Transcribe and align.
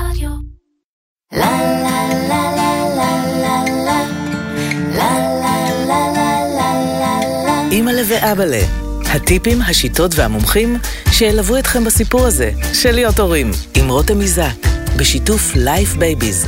רדיו. 0.00 0.30
לה 1.32 1.50
לה 1.60 2.08
לה 2.28 2.52
לה 2.56 2.86
לה 2.96 3.24
לה 3.36 3.64
לה 3.74 4.04
לה 4.94 5.18
לה 5.36 5.70
לה 5.86 6.12
לה 6.14 6.80
לה 6.98 7.20
לה 7.46 7.68
אימא'לה 7.70 8.02
ואבאלה, 8.08 8.60
הטיפים, 9.14 9.62
השיטות 9.62 10.10
והמומחים 10.14 10.78
שילוו 11.10 11.58
אתכם 11.58 11.84
בסיפור 11.84 12.26
הזה 12.26 12.50
של 12.72 12.92
להיות 12.92 13.18
הורים, 13.18 13.50
עם 13.76 13.88
רותם 13.88 14.20
איזק, 14.20 14.66
בשיתוף 14.96 15.56
לייף 15.56 15.94
בייביז. 15.94 16.46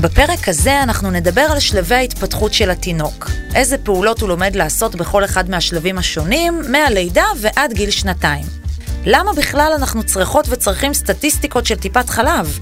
בפרק 0.00 0.48
הזה 0.48 0.82
אנחנו 0.82 1.10
נדבר 1.10 1.46
על 1.50 1.60
שלבי 1.60 1.94
ההתפתחות 1.94 2.54
של 2.54 2.70
התינוק. 2.70 3.30
איזה 3.54 3.78
פעולות 3.78 4.20
הוא 4.20 4.28
לומד 4.28 4.56
לעשות 4.56 4.94
בכל 4.94 5.24
אחד 5.24 5.50
מהשלבים 5.50 5.98
השונים, 5.98 6.62
מהלידה 6.68 7.26
ועד 7.40 7.72
גיל 7.72 7.90
שנתיים. 7.90 8.61
למה 9.06 9.32
בכלל 9.32 9.72
אנחנו 9.76 10.02
צריכות 10.02 10.46
וצריכים 10.48 10.94
סטטיסטיקות 10.94 11.66
של 11.66 11.74
טיפת 11.74 12.10
חלב? 12.10 12.58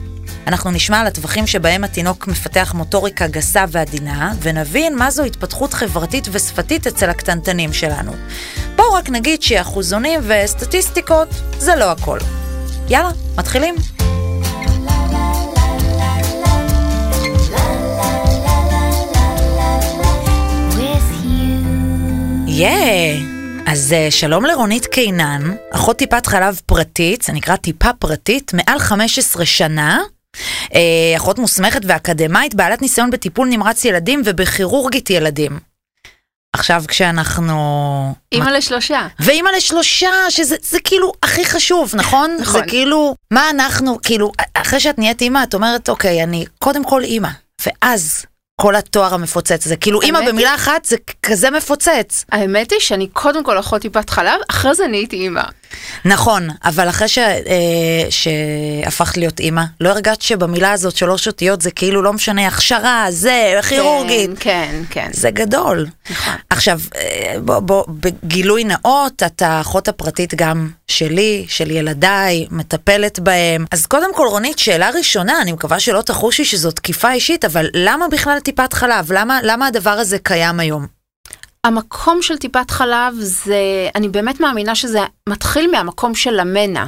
אנחנו 0.47 0.71
נשמע 0.71 1.01
על 1.01 1.07
הטווחים 1.07 1.47
שבהם 1.47 1.85
התינוק 1.85 2.29
מפתח 2.29 2.75
מוטוריקה 2.75 3.27
גסה 3.27 3.65
ועדינה, 3.69 4.33
ונבין 4.43 4.97
מה 4.97 5.11
זו 5.11 5.25
התפתחות 5.25 5.75
חברתית 5.75 6.29
ושפתית 6.33 6.87
אצל 6.87 7.11
הקטנטנים 7.11 7.73
שלנו. 7.73 8.13
בואו 8.77 8.93
רק 8.93 9.11
נגיד 9.11 9.43
שאחוזונים 9.43 10.21
וסטטיסטיקות 10.23 11.29
זה 11.59 11.77
לא 11.77 11.91
הכל. 11.91 12.19
יאללה, 12.89 13.11
מתחילים. 13.37 13.75
ייי! 22.47 22.90
אז 23.73 23.93
אה, 23.93 24.11
שלום 24.11 24.45
לרונית 24.45 24.87
קינן, 24.87 25.57
אחות 25.71 25.97
טיפת 25.97 26.27
חלב 26.27 26.61
פרטית, 26.67 27.23
זה 27.23 27.33
נקרא 27.33 27.57
טיפה 27.57 27.93
פרטית, 27.93 28.53
מעל 28.55 28.79
15 28.79 29.47
שנה. 29.47 30.01
אה, 30.75 31.17
אחות 31.17 31.39
מוסמכת 31.39 31.81
ואקדמאית, 31.85 32.55
בעלת 32.55 32.83
ניסיון 32.83 33.11
בטיפול 33.11 33.49
נמרץ 33.49 33.85
ילדים 33.85 34.23
ובכירורגית 34.25 35.11
ילדים. 35.11 35.59
עכשיו 36.53 36.85
כשאנחנו... 36.89 37.55
אימא 38.33 38.51
לשלושה. 38.51 39.07
ואימא 39.19 39.49
לשלושה, 39.57 40.11
שזה 40.29 40.57
זה 40.63 40.79
כאילו 40.85 41.13
הכי 41.23 41.45
חשוב, 41.45 41.93
נכון? 41.95 42.37
נכון. 42.41 42.61
זה 42.61 42.67
כאילו, 42.67 43.15
מה 43.31 43.51
אנחנו, 43.51 43.99
כאילו, 44.03 44.33
אחרי 44.55 44.81
שאת 44.81 44.99
נהיית 44.99 45.21
אימא, 45.21 45.43
את 45.43 45.55
אומרת, 45.55 45.89
אוקיי, 45.89 46.23
אני 46.23 46.45
קודם 46.59 46.85
כל 46.85 47.05
אימא, 47.05 47.31
ואז 47.67 48.27
כל 48.61 48.77
התואר 48.77 49.15
המפוצץ 49.15 49.67
הזה. 49.67 49.77
כאילו, 49.77 50.03
אימא 50.03 50.21
במילה 50.29 50.55
אחת 50.55 50.85
זה 50.85 50.97
כזה 51.23 51.51
מפוצץ. 51.51 52.25
האמת 52.33 52.73
היא 52.73 52.81
שאני 52.81 53.09
קודם 53.09 53.45
כל 53.45 53.59
אחות 53.59 53.83
טיפת 53.83 54.11
חלב, 54.11 54.41
אחרי 54.51 54.75
זה 54.75 54.87
נהייתי 54.87 55.17
אימא. 55.17 55.43
נכון, 56.05 56.49
אבל 56.65 56.89
אחרי 56.89 57.09
ש, 57.09 57.19
אה, 57.19 57.35
שהפכת 58.11 59.17
להיות 59.17 59.41
אימא, 59.41 59.63
לא 59.81 59.89
הרגשת 59.89 60.23
שבמילה 60.23 60.73
הזאת 60.73 60.97
שלוש 60.97 61.27
אותיות 61.27 61.63
זה 61.63 61.71
כאילו 61.71 62.03
לא 62.03 62.13
משנה 62.13 62.47
הכשרה, 62.47 63.07
זה, 63.11 63.61
כירורגית. 63.69 64.31
כן, 64.41 64.83
כן. 64.91 65.09
זה 65.13 65.31
גדול. 65.31 65.87
נכון. 66.11 66.35
עכשיו, 66.51 66.81
אה, 66.97 67.35
בוא, 67.45 67.59
בוא, 67.59 67.85
בגילוי 67.89 68.65
נאות, 68.65 69.23
אתה 69.23 69.49
האחות 69.49 69.89
הפרטית 69.89 70.35
גם 70.35 70.71
שלי, 70.89 71.45
של 71.49 71.71
ילדיי, 71.71 72.47
מטפלת 72.51 73.19
בהם. 73.19 73.65
אז 73.71 73.87
קודם 73.87 74.15
כל, 74.15 74.27
רונית, 74.27 74.59
שאלה 74.59 74.91
ראשונה, 74.91 75.43
אני 75.43 75.53
מקווה 75.53 75.81
שלא 75.81 76.03
תחושי 76.03 76.45
שזו 76.45 76.71
תקיפה 76.71 77.13
אישית, 77.13 77.45
אבל 77.45 77.67
למה 77.75 78.09
בכלל 78.09 78.39
טיפת 78.51 78.73
חלב? 78.73 79.13
למה, 79.13 79.39
למה 79.43 79.67
הדבר 79.67 79.91
הזה 79.91 80.19
קיים 80.19 80.61
היום? 80.61 80.87
המקום 81.65 82.23
של 82.23 82.39
טיפת 82.39 82.71
חלב 82.71 83.15
זה, 83.19 83.89
אני 83.95 84.09
באמת 84.09 84.41
מאמינה 84.41 84.75
שזה 84.75 85.01
מתחיל 85.29 85.71
מהמקום 85.71 86.15
של 86.15 86.41
המנע. 86.41 86.85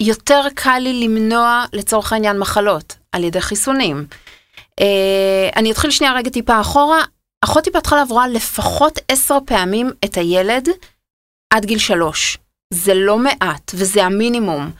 יותר 0.00 0.40
קל 0.54 0.78
לי 0.78 0.92
למנוע 1.04 1.64
לצורך 1.72 2.12
העניין 2.12 2.38
מחלות 2.38 2.96
על 3.12 3.24
ידי 3.24 3.40
חיסונים. 3.40 4.06
אה, 4.80 5.50
אני 5.56 5.72
אתחיל 5.72 5.90
שנייה 5.90 6.12
רגע 6.12 6.30
טיפה 6.30 6.60
אחורה. 6.60 7.02
אחות 7.44 7.64
טיפת 7.64 7.86
חלב 7.86 8.10
רואה 8.10 8.28
לפחות 8.28 8.98
עשר 9.08 9.38
פעמים 9.46 9.90
את 10.04 10.16
הילד 10.16 10.68
עד 11.50 11.64
גיל 11.64 11.78
שלוש. 11.78 12.38
זה 12.74 12.94
לא 12.94 13.18
מעט 13.18 13.72
וזה 13.74 14.04
המינימום. 14.04 14.70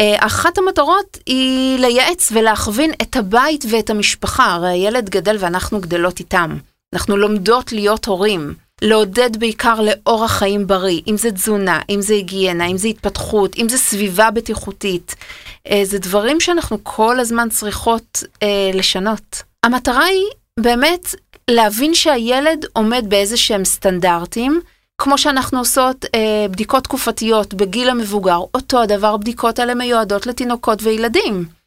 אה, 0.00 0.16
אחת 0.18 0.58
המטרות 0.58 1.18
היא 1.26 1.78
לייעץ 1.78 2.32
ולהכווין 2.32 2.92
את 3.02 3.16
הבית 3.16 3.64
ואת 3.70 3.90
המשפחה, 3.90 4.52
הרי 4.52 4.68
הילד 4.68 5.08
גדל 5.08 5.36
ואנחנו 5.40 5.80
גדלות 5.80 6.20
איתם. 6.20 6.56
אנחנו 6.94 7.16
לומדות 7.16 7.72
להיות 7.72 8.04
הורים. 8.04 8.54
לעודד 8.82 9.36
בעיקר 9.36 9.80
לאורח 9.80 10.32
חיים 10.32 10.66
בריא, 10.66 11.00
אם 11.06 11.16
זה 11.16 11.30
תזונה, 11.30 11.80
אם 11.90 12.00
זה 12.00 12.14
היגיינה, 12.14 12.66
אם 12.66 12.76
זה 12.76 12.88
התפתחות, 12.88 13.56
אם 13.58 13.68
זה 13.68 13.78
סביבה 13.78 14.30
בטיחותית. 14.30 15.14
אה, 15.70 15.80
זה 15.84 15.98
דברים 15.98 16.40
שאנחנו 16.40 16.78
כל 16.82 17.20
הזמן 17.20 17.48
צריכות 17.48 18.22
אה, 18.42 18.70
לשנות. 18.74 19.42
המטרה 19.64 20.04
היא 20.04 20.26
באמת 20.60 21.14
להבין 21.50 21.94
שהילד 21.94 22.66
עומד 22.72 23.04
באיזה 23.08 23.36
שהם 23.36 23.64
סטנדרטים, 23.64 24.60
כמו 25.02 25.18
שאנחנו 25.18 25.58
עושות 25.58 26.04
אה, 26.14 26.46
בדיקות 26.50 26.84
תקופתיות 26.84 27.54
בגיל 27.54 27.90
המבוגר, 27.90 28.38
אותו 28.54 28.82
הדבר 28.82 29.16
בדיקות 29.16 29.58
האלה 29.58 29.74
מיועדות 29.74 30.26
לתינוקות 30.26 30.82
וילדים. 30.82 31.57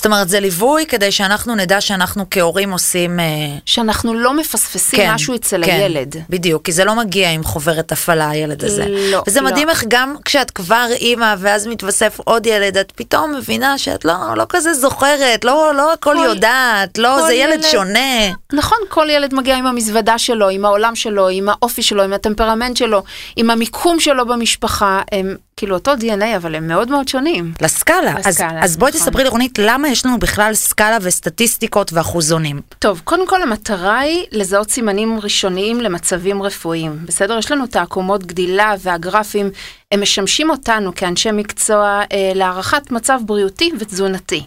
זאת 0.00 0.06
אומרת, 0.06 0.28
זה 0.28 0.40
ליווי 0.40 0.86
כדי 0.86 1.12
שאנחנו 1.12 1.54
נדע 1.54 1.80
שאנחנו 1.80 2.24
כהורים 2.30 2.72
עושים... 2.72 3.20
אה, 3.20 3.24
שאנחנו 3.66 4.14
לא 4.14 4.34
מפספסים 4.34 5.10
משהו 5.10 5.34
אצל 5.34 5.64
כן, 5.64 5.72
הילד. 5.72 6.16
בדיוק, 6.30 6.64
כי 6.64 6.72
זה 6.72 6.84
לא 6.84 6.94
מגיע 6.94 7.30
עם 7.30 7.44
חוברת 7.44 7.92
הפעלה, 7.92 8.30
הילד 8.30 8.64
הזה. 8.64 8.84
לא, 8.88 9.22
וזה 9.26 9.40
לא. 9.40 9.46
מדהים 9.50 9.70
איך 9.70 9.84
גם 9.88 10.14
כשאת 10.24 10.50
כבר 10.50 10.86
אימא 10.90 11.34
ואז 11.38 11.66
מתווסף 11.66 12.18
עוד 12.24 12.46
ילד, 12.46 12.76
את 12.76 12.92
פתאום 12.96 13.34
מבינה 13.34 13.78
שאת 13.78 14.04
לא, 14.04 14.14
לא 14.36 14.46
כזה 14.48 14.74
זוכרת, 14.74 15.44
לא, 15.44 15.72
לא 15.76 15.92
הכל 15.92 16.14
כל- 16.18 16.24
יודעת, 16.24 16.98
לא, 16.98 17.16
כל 17.20 17.26
זה 17.26 17.34
ילד 17.34 17.52
ילד- 17.52 17.62
שונה. 17.70 18.30
נכון, 18.52 18.78
כל 18.88 19.06
ילד 19.10 19.34
מגיע 19.34 19.56
עם 19.56 19.66
המזוודה 19.66 20.18
שלו, 20.18 20.48
עם 20.48 20.64
העולם 20.64 20.94
שלו, 20.96 21.28
עם 21.28 21.48
האופי 21.48 21.82
שלו, 21.82 22.02
עם 22.02 22.12
הטמפרמנט 22.12 22.76
שלו, 22.76 23.02
עם 23.36 23.50
המיקום 23.50 24.00
שלו 24.00 24.26
במשפחה. 24.26 25.00
הם 25.12 25.36
כאילו 25.60 25.74
אותו 25.74 25.92
DNA, 25.94 26.36
אבל 26.36 26.54
הם 26.54 26.68
מאוד 26.68 26.90
מאוד 26.90 27.08
שונים. 27.08 27.52
לסקאלה. 27.60 28.14
אז, 28.18 28.26
לסקאלה, 28.26 28.64
אז 28.64 28.76
בואי 28.76 28.90
נכון. 28.90 29.00
תספרי 29.02 29.22
לי, 29.22 29.28
רונית, 29.28 29.58
למה 29.58 29.88
יש 29.88 30.06
לנו 30.06 30.18
בכלל 30.18 30.54
סקאלה 30.54 30.98
וסטטיסטיקות 31.02 31.92
ואחוזונים? 31.92 32.60
טוב, 32.78 33.00
קודם 33.04 33.26
כל 33.26 33.42
המטרה 33.42 33.98
היא 33.98 34.24
לזהות 34.32 34.70
סימנים 34.70 35.18
ראשוניים 35.22 35.80
למצבים 35.80 36.42
רפואיים. 36.42 36.98
בסדר? 37.04 37.38
יש 37.38 37.52
לנו 37.52 37.64
את 37.64 37.76
העקומות 37.76 38.26
גדילה 38.26 38.74
והגרפים, 38.78 39.50
הם 39.92 40.02
משמשים 40.02 40.50
אותנו 40.50 40.94
כאנשי 40.94 41.30
מקצוע 41.32 42.02
אה, 42.12 42.32
להערכת 42.34 42.90
מצב 42.90 43.20
בריאותי 43.26 43.70
ותזונתי. 43.78 44.46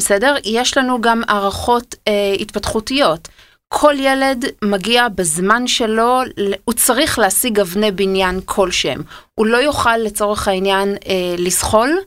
בסדר? 0.00 0.34
יש 0.44 0.78
לנו 0.78 1.00
גם 1.00 1.22
הערכות 1.28 1.94
אה, 2.08 2.12
התפתחותיות. 2.40 3.28
כל 3.68 3.94
ילד 3.98 4.44
מגיע 4.64 5.08
בזמן 5.08 5.66
שלו, 5.66 6.20
הוא 6.64 6.74
צריך 6.74 7.18
להשיג 7.18 7.60
אבני 7.60 7.90
בניין 7.90 8.40
כלשהם. 8.44 9.02
הוא 9.34 9.46
לא 9.46 9.56
יוכל 9.56 9.96
לצורך 9.96 10.48
העניין 10.48 10.96
אה, 11.08 11.34
לזחול, 11.38 11.98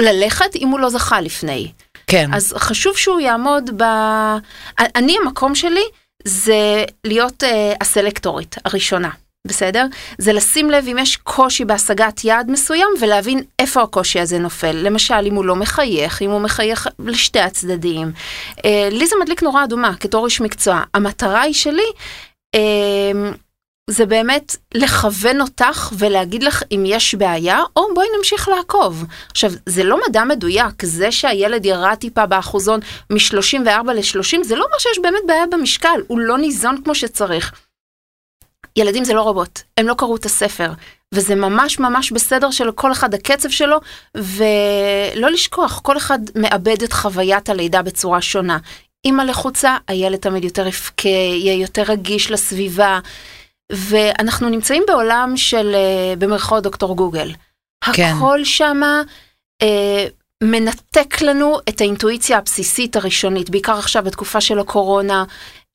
ללכת 0.00 0.56
אם 0.56 0.68
הוא 0.68 0.80
לא 0.80 0.90
זכה 0.90 1.20
לפני. 1.20 1.72
כן. 2.06 2.34
אז 2.34 2.54
חשוב 2.56 2.96
שהוא 2.96 3.20
יעמוד 3.20 3.82
ב... 3.82 3.84
אני, 4.78 5.16
המקום 5.22 5.54
שלי 5.54 5.84
זה 6.24 6.84
להיות 7.04 7.44
אה, 7.44 7.72
הסלקטורית 7.80 8.56
הראשונה, 8.64 9.10
בסדר? 9.46 9.86
זה 10.18 10.32
לשים 10.32 10.70
לב 10.70 10.84
אם 10.88 10.98
יש 10.98 11.16
קושי 11.16 11.64
בהשגת 11.64 12.24
יעד 12.24 12.50
מסוים 12.50 12.88
ולהבין 13.00 13.42
איפה 13.58 13.82
הקושי 13.82 14.20
הזה 14.20 14.38
נופל. 14.38 14.72
למשל, 14.72 15.26
אם 15.26 15.34
הוא 15.34 15.44
לא 15.44 15.56
מחייך, 15.56 16.22
אם 16.22 16.30
הוא 16.30 16.40
מחייך 16.40 16.88
לשתי 16.98 17.40
הצדדים. 17.40 18.12
אה, 18.64 18.88
לי 18.92 19.06
זה 19.06 19.16
מדליק 19.22 19.42
נורה 19.42 19.64
אדומה 19.64 19.92
בתור 20.04 20.26
איש 20.26 20.40
מקצוע. 20.40 20.82
המטרה 20.94 21.40
היא 21.40 21.54
שלי, 21.54 21.86
אה, 22.54 23.30
זה 23.90 24.06
באמת 24.06 24.56
לכוון 24.74 25.40
אותך 25.40 25.92
ולהגיד 25.98 26.42
לך 26.42 26.62
אם 26.72 26.84
יש 26.86 27.14
בעיה, 27.14 27.60
או 27.76 27.94
בואי 27.94 28.06
נמשיך 28.18 28.48
לעקוב. 28.48 29.04
עכשיו, 29.30 29.50
זה 29.66 29.84
לא 29.84 29.98
מדע 30.08 30.24
מדויק, 30.24 30.84
זה 30.84 31.12
שהילד 31.12 31.66
ירד 31.66 31.94
טיפה 31.94 32.26
באחוזון 32.26 32.80
מ-34 33.10 33.92
ל-30, 33.92 34.44
זה 34.44 34.56
לא 34.56 34.64
אומר 34.64 34.78
שיש 34.78 34.98
באמת 35.02 35.20
בעיה 35.26 35.44
במשקל, 35.52 36.00
הוא 36.06 36.18
לא 36.18 36.38
ניזון 36.38 36.82
כמו 36.84 36.94
שצריך. 36.94 37.52
ילדים 38.76 39.04
זה 39.04 39.14
לא 39.14 39.22
רובוט, 39.22 39.60
הם 39.76 39.88
לא 39.88 39.94
קראו 39.94 40.16
את 40.16 40.24
הספר, 40.24 40.72
וזה 41.14 41.34
ממש 41.34 41.78
ממש 41.78 42.12
בסדר 42.12 42.50
שלכל 42.50 42.92
אחד 42.92 43.14
הקצב 43.14 43.48
שלו, 43.48 43.80
ולא 44.14 45.30
לשכוח, 45.30 45.80
כל 45.82 45.96
אחד 45.96 46.18
מאבד 46.34 46.82
את 46.82 46.92
חוויית 46.92 47.48
הלידה 47.48 47.82
בצורה 47.82 48.22
שונה. 48.22 48.58
אימא 49.04 49.22
לחוצה, 49.22 49.76
הילד 49.88 50.18
תמיד 50.18 50.44
יותר 50.44 50.66
יבכה, 50.66 51.08
יהיה 51.08 51.54
יותר 51.54 51.82
רגיש 51.82 52.30
לסביבה, 52.30 52.98
ואנחנו 53.72 54.48
נמצאים 54.48 54.82
בעולם 54.86 55.32
של, 55.36 55.74
אה, 55.74 56.16
במרכאות 56.18 56.62
דוקטור 56.62 56.96
גוגל. 56.96 57.32
כן. 57.92 58.14
הכל 58.16 58.44
שמה 58.44 59.02
אה, 59.62 60.06
מנתק 60.42 61.22
לנו 61.22 61.58
את 61.68 61.80
האינטואיציה 61.80 62.38
הבסיסית 62.38 62.96
הראשונית, 62.96 63.50
בעיקר 63.50 63.78
עכשיו 63.78 64.02
בתקופה 64.04 64.40
של 64.40 64.58
הקורונה. 64.58 65.24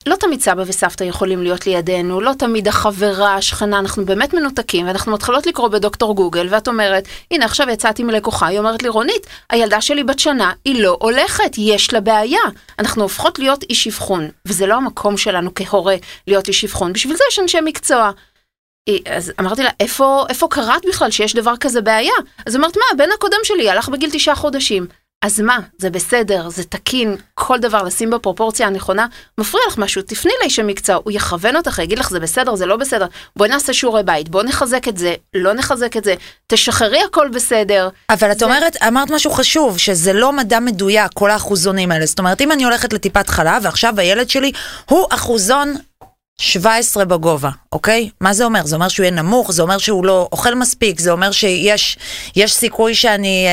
לא 0.08 0.16
תמיד 0.16 0.42
סבא 0.42 0.64
וסבתא 0.68 1.04
יכולים 1.04 1.44
להיות 1.44 1.68
לידינו, 1.68 2.22
לא 2.22 2.32
תמיד 2.38 2.68
החברה, 2.68 3.36
השכנה, 3.36 3.80
אנחנו 3.80 4.06
באמת 4.06 4.34
מנותקים, 4.34 4.88
ואנחנו 4.88 5.12
מתחילות 5.12 5.48
לקרוא 5.48 5.68
בדוקטור 5.68 6.16
גוגל, 6.16 6.48
ואת 6.50 6.68
אומרת, 6.68 7.08
הנה 7.32 7.46
עכשיו 7.46 7.70
יצאתי 7.70 8.04
מלקוחה, 8.04 8.48
היא 8.48 8.60
אומרת 8.60 8.84
לי, 8.84 8.90
רונית, 8.90 9.28
הילדה 9.50 9.82
שלי 9.82 10.04
בת 10.04 10.20
שנה, 10.20 10.52
היא 10.66 10.84
לא 10.84 10.98
הולכת, 11.02 11.52
יש 11.58 11.94
לה 11.94 12.00
בעיה. 12.02 12.40
אנחנו 12.80 13.04
הופכות 13.04 13.40
להיות 13.40 13.64
איש 13.64 13.88
אבחון, 13.88 14.30
וזה 14.46 14.66
לא 14.66 14.74
המקום 14.74 15.18
שלנו 15.18 15.52
כהורה 15.56 15.96
להיות 16.28 16.48
איש 16.48 16.66
אבחון, 16.66 16.94
בשביל 16.94 17.16
זה 17.16 17.24
יש 17.32 17.40
אנשי 17.40 17.58
מקצוע. 17.66 18.12
אז 19.06 19.32
אמרתי 19.40 19.64
לה, 19.64 19.70
איפה, 19.80 20.26
איפה 20.30 20.48
קראת 20.50 20.82
בכלל 20.90 21.12
שיש 21.12 21.36
דבר 21.36 21.54
כזה 21.60 21.82
בעיה? 21.82 22.14
אז 22.46 22.56
היא 22.56 22.60
אומרת, 22.60 22.78
מה, 22.78 22.84
הבן 22.94 23.10
הקודם 23.16 23.38
שלי 23.44 23.70
הלך 23.70 23.90
בגיל 23.90 24.10
תשעה 24.14 24.36
חודשים. 24.36 24.88
אז 25.22 25.40
מה, 25.40 25.58
זה 25.78 25.90
בסדר, 25.90 26.50
זה 26.50 26.64
תקין, 26.64 27.16
כל 27.34 27.58
דבר 27.60 27.84
לשים 27.84 28.10
בפרופורציה 28.10 28.68
הנכונה. 28.68 29.08
מפריע 29.38 29.64
לך 29.68 29.78
משהו, 29.78 30.02
תפני 30.02 30.32
לאיש 30.42 30.60
המקצוע, 30.60 30.96
הוא 30.96 31.12
יכוון 31.12 31.56
אותך, 31.56 31.80
יגיד 31.80 32.00
לך 32.00 32.10
זה 32.10 32.20
בסדר, 32.20 32.56
זה 32.56 32.66
לא 32.66 32.78
בסדר. 32.78 33.06
בואי 33.36 33.50
נעשה 33.50 33.74
שיעורי 33.74 34.04
בית, 34.04 34.30
בואי 34.30 34.46
נחזק 34.46 34.88
את 34.88 34.98
זה, 34.98 35.14
לא 35.34 35.54
נחזק 35.54 35.98
את 35.98 36.04
זה, 36.04 36.16
תשחררי 36.48 37.00
הכל 37.04 37.30
בסדר. 37.34 37.90
אבל 38.10 38.32
את 38.32 38.40
זה- 38.40 38.46
אומרת, 38.46 38.76
אמרת 38.88 39.12
משהו 39.12 39.32
חשוב, 39.32 39.78
שזה 39.78 40.14
לא 40.14 40.34
מדע 40.34 40.60
מדויק, 40.60 41.12
כל 41.14 41.32
האחוזונים 41.32 41.92
האלה. 41.92 42.06
זאת 42.06 42.20
אומרת, 42.20 42.42
אם 42.42 42.52
אני 42.52 42.64
הולכת 42.64 42.94
לטיפת 42.94 43.28
חלב, 43.28 43.62
ועכשיו 43.66 43.94
הילד 44.00 44.30
שלי 44.30 44.52
הוא 44.90 45.06
אחוזון 45.10 45.76
17 46.42 47.06
בגובה, 47.06 47.50
אוקיי? 47.72 48.10
מה 48.22 48.34
זה 48.34 48.46
אומר? 48.46 48.66
זה 48.66 48.76
אומר 48.76 48.88
שהוא 48.88 49.04
יהיה 49.04 49.16
נמוך, 49.16 49.52
זה 49.52 49.62
אומר 49.62 49.78
שהוא 49.78 50.06
לא 50.06 50.28
אוכל 50.32 50.56
מספיק, 50.56 51.00
זה 51.00 51.12
אומר 51.12 51.32
שיש 51.32 51.98
יש 52.36 52.54
סיכוי 52.54 52.96
שאני 52.96 53.46
אה, 53.48 53.52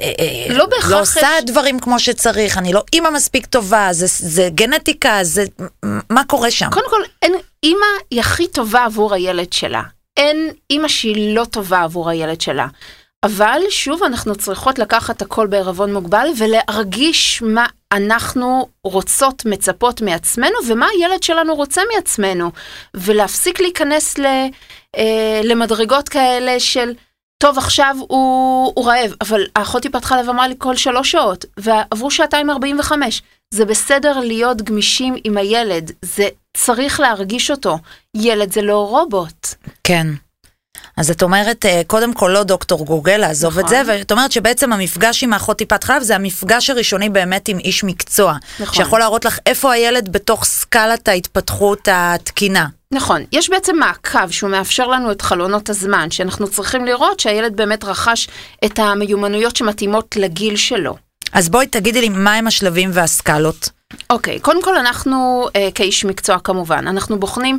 אה, 0.00 0.12
אה, 0.48 0.54
לא 0.54 0.66
בהכרח 0.66 0.90
לא 0.90 1.00
עושה 1.00 1.28
יש- 1.38 1.44
דברים 1.44 1.80
כמו 1.80 2.00
שצריך, 2.00 2.58
אני 2.58 2.72
לא 2.72 2.82
אימא 2.92 3.10
מספיק 3.10 3.46
טובה, 3.46 3.88
זה, 3.92 4.06
זה 4.08 4.48
גנטיקה, 4.54 5.18
זה... 5.22 5.44
מה 6.10 6.24
קורה 6.24 6.50
שם? 6.50 6.68
קודם 6.72 6.90
כל, 6.90 7.00
אין, 7.22 7.32
אימא 7.62 7.86
היא 8.10 8.20
הכי 8.20 8.46
טובה 8.46 8.84
עבור 8.84 9.14
הילד 9.14 9.52
שלה. 9.52 9.82
אין 10.16 10.36
אימא 10.70 10.88
שהיא 10.88 11.34
לא 11.36 11.44
טובה 11.44 11.82
עבור 11.82 12.10
הילד 12.10 12.40
שלה. 12.40 12.66
אבל 13.24 13.60
שוב, 13.70 14.02
אנחנו 14.02 14.36
צריכות 14.36 14.78
לקחת 14.78 15.22
הכל 15.22 15.46
בערבון 15.46 15.92
מוגבל 15.92 16.26
ולהרגיש 16.38 17.42
מה 17.42 17.66
אנחנו 17.92 18.68
רוצות, 18.84 19.44
מצפות 19.44 20.02
מעצמנו 20.02 20.56
ומה 20.68 20.86
הילד 20.94 21.22
שלנו 21.22 21.54
רוצה 21.54 21.82
מעצמנו. 21.94 22.50
ולהפסיק 22.94 23.60
להיכנס 23.60 24.18
ל, 24.18 24.26
אה, 24.96 25.40
למדרגות 25.44 26.08
כאלה 26.08 26.60
של, 26.60 26.94
טוב, 27.38 27.58
עכשיו 27.58 27.96
הוא, 27.98 28.72
הוא 28.74 28.86
רעב, 28.86 29.14
אבל 29.20 29.46
האחות 29.56 29.82
טיפת 29.82 30.04
חלב 30.04 30.28
אמרה 30.28 30.48
לי 30.48 30.54
כל 30.58 30.76
שלוש 30.76 31.10
שעות, 31.10 31.44
ועברו 31.56 32.10
שעתיים 32.10 32.50
45. 32.50 33.22
זה 33.54 33.64
בסדר 33.64 34.20
להיות 34.20 34.62
גמישים 34.62 35.14
עם 35.24 35.36
הילד, 35.36 35.92
זה 36.02 36.28
צריך 36.56 37.00
להרגיש 37.00 37.50
אותו. 37.50 37.78
ילד 38.16 38.52
זה 38.52 38.62
לא 38.62 38.88
רובוט. 38.88 39.46
כן. 39.84 40.06
אז 40.96 41.10
את 41.10 41.22
אומרת, 41.22 41.66
אה, 41.66 41.82
קודם 41.86 42.14
כל 42.14 42.30
לא 42.34 42.42
דוקטור 42.42 42.84
גוגל, 42.84 43.16
לעזוב 43.16 43.58
את 43.58 43.64
נכון. 43.64 43.84
זה, 43.84 43.92
ואת 43.92 44.12
אומרת 44.12 44.32
שבעצם 44.32 44.72
המפגש 44.72 45.24
עם 45.24 45.32
האחות 45.32 45.58
טיפת 45.58 45.84
חלב 45.84 46.02
זה 46.02 46.14
המפגש 46.14 46.70
הראשוני 46.70 47.08
באמת 47.08 47.48
עם 47.48 47.58
איש 47.58 47.84
מקצוע. 47.84 48.34
נכון. 48.60 48.74
שיכול 48.74 48.98
להראות 48.98 49.24
לך 49.24 49.38
איפה 49.46 49.72
הילד 49.72 50.12
בתוך 50.12 50.44
סקלת 50.44 51.08
ההתפתחות 51.08 51.88
התקינה. 51.92 52.66
נכון, 52.92 53.22
יש 53.32 53.50
בעצם 53.50 53.76
מעקב 53.76 54.30
שהוא 54.30 54.50
מאפשר 54.50 54.86
לנו 54.86 55.12
את 55.12 55.22
חלונות 55.22 55.70
הזמן, 55.70 56.10
שאנחנו 56.10 56.48
צריכים 56.48 56.84
לראות 56.84 57.20
שהילד 57.20 57.56
באמת 57.56 57.84
רכש 57.84 58.28
את 58.64 58.78
המיומנויות 58.78 59.56
שמתאימות 59.56 60.16
לגיל 60.16 60.56
שלו. 60.56 60.96
אז 61.32 61.48
בואי 61.48 61.66
תגידי 61.66 62.00
לי 62.00 62.08
מהם 62.08 62.46
השלבים 62.46 62.90
והסקלות. 62.92 63.68
אוקיי, 64.10 64.40
קודם 64.40 64.62
כל 64.62 64.76
אנחנו 64.76 65.48
אה, 65.56 65.68
כאיש 65.74 66.04
מקצוע 66.04 66.38
כמובן, 66.38 66.86
אנחנו 66.88 67.20
בוחנים 67.20 67.58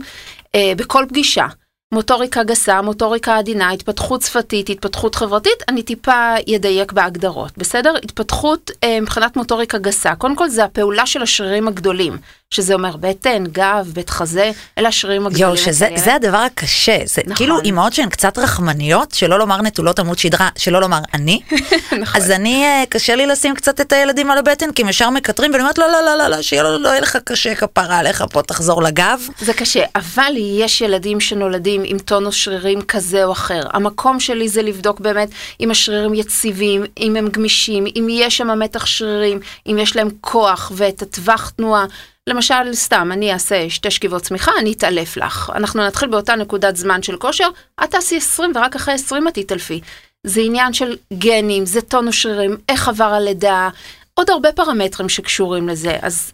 אה, 0.56 0.74
בכל 0.78 1.06
פגישה. 1.10 1.46
מוטוריקה 1.94 2.44
גסה, 2.44 2.82
מוטוריקה 2.82 3.38
עדינה, 3.38 3.72
התפתחות 3.72 4.22
שפתית, 4.22 4.70
התפתחות 4.70 5.16
חברתית, 5.16 5.64
אני 5.68 5.84
טיפה 5.84 6.34
ידייק 6.48 6.92
בהגדרות, 6.92 7.58
בסדר? 7.58 7.94
התפתחות 8.04 8.72
אה, 8.84 9.02
מבחינת 9.02 9.36
מוטוריקה 9.36 9.78
גסה, 9.78 10.16
קודם 10.16 10.36
כל 10.36 10.50
זה 10.50 10.64
הפעולה 10.64 11.06
של 11.06 11.22
השרירים 11.22 11.68
הגדולים, 11.68 12.18
שזה 12.52 12.74
אומר 12.74 12.98
בטן, 12.98 13.44
גב, 13.52 13.92
בית 13.94 14.10
חזה, 14.10 14.52
אלה 14.78 14.88
השרירים 14.88 15.26
הגדולים. 15.28 15.46
יואו, 15.46 15.58
שזה 15.58 16.16
הדבר 16.16 16.38
הקשה, 16.38 16.98
זה 17.06 17.22
נכון. 17.26 17.36
כאילו 17.36 17.60
אימהות 17.60 17.94
שהן 17.94 18.10
קצת 18.10 18.38
רחמניות, 18.38 19.12
שלא 19.12 19.40
לומר 19.40 19.62
נטולות 19.62 20.00
עמוד 20.00 20.20
שדרה, 20.20 20.50
שלא 20.58 20.82
לומר 20.82 21.00
אני, 21.14 21.42
נכון. 22.02 22.22
אז 22.22 22.32
אני, 22.32 22.64
אה, 22.66 22.84
קשה 22.90 23.16
לי 23.16 23.28
לשים 23.28 23.56
קצת 23.56 23.82
את 23.82 23.94
הילדים 23.94 24.32
על 24.32 24.38
הבטן, 24.38 24.72
כי 24.72 24.82
הם 24.82 24.90
ישר 24.90 25.10
מקטרים, 25.10 25.52
ואני 25.52 25.62
אומרת 25.64 25.78
לא, 25.78 25.92
לא, 25.92 26.02
לא, 26.02 26.18
לא, 26.18 26.28
לא, 26.28 26.42
שיהיה 26.42 26.64
לו, 26.64 26.78
לא 26.78 26.90
יהיה 26.90 27.02
לך 27.02 27.18
קשה 27.24 27.56
כפרה 27.56 27.98
עליך, 27.98 28.24
פה 28.32 28.42
תחזור 28.42 28.84
לגב. 28.84 29.20
זה 29.40 29.54
קשה, 29.54 29.84
אבל 29.96 30.34
יש 30.38 30.82
ילדים 30.82 31.20
שנולדים 31.20 31.82
עם 31.86 32.00
טונוס 32.00 32.36
שרירים 32.36 32.82
כזה 32.82 33.26
או 33.26 33.32
אחר. 33.32 33.64
המקום 33.74 34.20
שלי 34.20 34.50
זה 34.50 34.62
לבדוק 34.62 35.00
באמת 35.00 35.30
אם 35.60 35.72
השרירים 35.72 36.14
יציבים, 36.14 36.84
אם 37.00 37.16
הם 37.16 37.28
גמישים, 37.28 37.86
אם 37.96 38.08
יש 38.10 38.38
שם 38.38 38.60
מתח 38.60 38.86
שרירים, 38.86 39.40
אם 39.68 39.78
יש 39.78 39.96
להם 39.96 40.10
כוח 40.22 40.72
ואת 40.76 41.02
הטווח 41.02 41.50
תנועה. 41.50 41.86
למשל, 42.30 42.74
סתם, 42.74 43.10
אני 43.12 43.34
אעשה 43.34 43.70
שתי 43.70 43.92
שכיבות 43.92 44.22
צמיחה, 44.22 44.52
אני 44.60 44.74
אתעלף 44.74 45.18
לך. 45.18 45.52
אנחנו 45.56 45.88
נתחיל 45.88 46.10
באותה 46.10 46.36
נקודת 46.36 46.76
זמן 46.76 47.04
של 47.04 47.18
כושר, 47.18 47.48
את 47.84 47.92
תעשי 47.92 48.18
20 48.18 48.52
ורק 48.56 48.76
אחרי 48.76 48.94
20 48.94 49.28
את 49.28 49.34
תתעלפי. 49.34 49.82
זה 50.24 50.42
עניין 50.42 50.74
של 50.74 50.98
גנים, 51.14 51.66
זה 51.66 51.82
טונוס 51.82 52.16
שרירים, 52.16 52.58
איך 52.70 52.88
עבר 52.88 53.14
הלידה, 53.14 53.70
עוד 54.14 54.30
הרבה 54.30 54.52
פרמטרים 54.52 55.10
שקשורים 55.10 55.70
לזה. 55.70 55.98
אז 56.02 56.32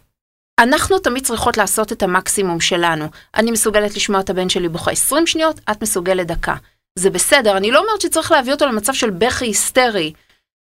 אנחנו 0.60 0.98
תמיד 0.98 1.26
צריכות 1.26 1.56
לעשות 1.56 1.92
את 1.92 2.02
המקסימום 2.02 2.60
שלנו. 2.60 3.08
אני 3.34 3.50
מסוגלת 3.50 3.96
לשמוע 3.96 4.20
את 4.20 4.30
הבן 4.30 4.48
שלי 4.48 4.68
בוכה 4.68 4.90
20 4.90 5.26
שניות, 5.26 5.60
את 5.70 5.82
מסוגלת 5.82 6.26
דקה. 6.26 6.54
זה 6.98 7.10
בסדר, 7.10 7.56
אני 7.56 7.70
לא 7.70 7.80
אומרת 7.80 8.00
שצריך 8.00 8.32
להביא 8.32 8.52
אותו 8.52 8.66
למצב 8.66 8.92
של 8.92 9.10
בכי 9.10 9.44
היסטרי. 9.44 10.12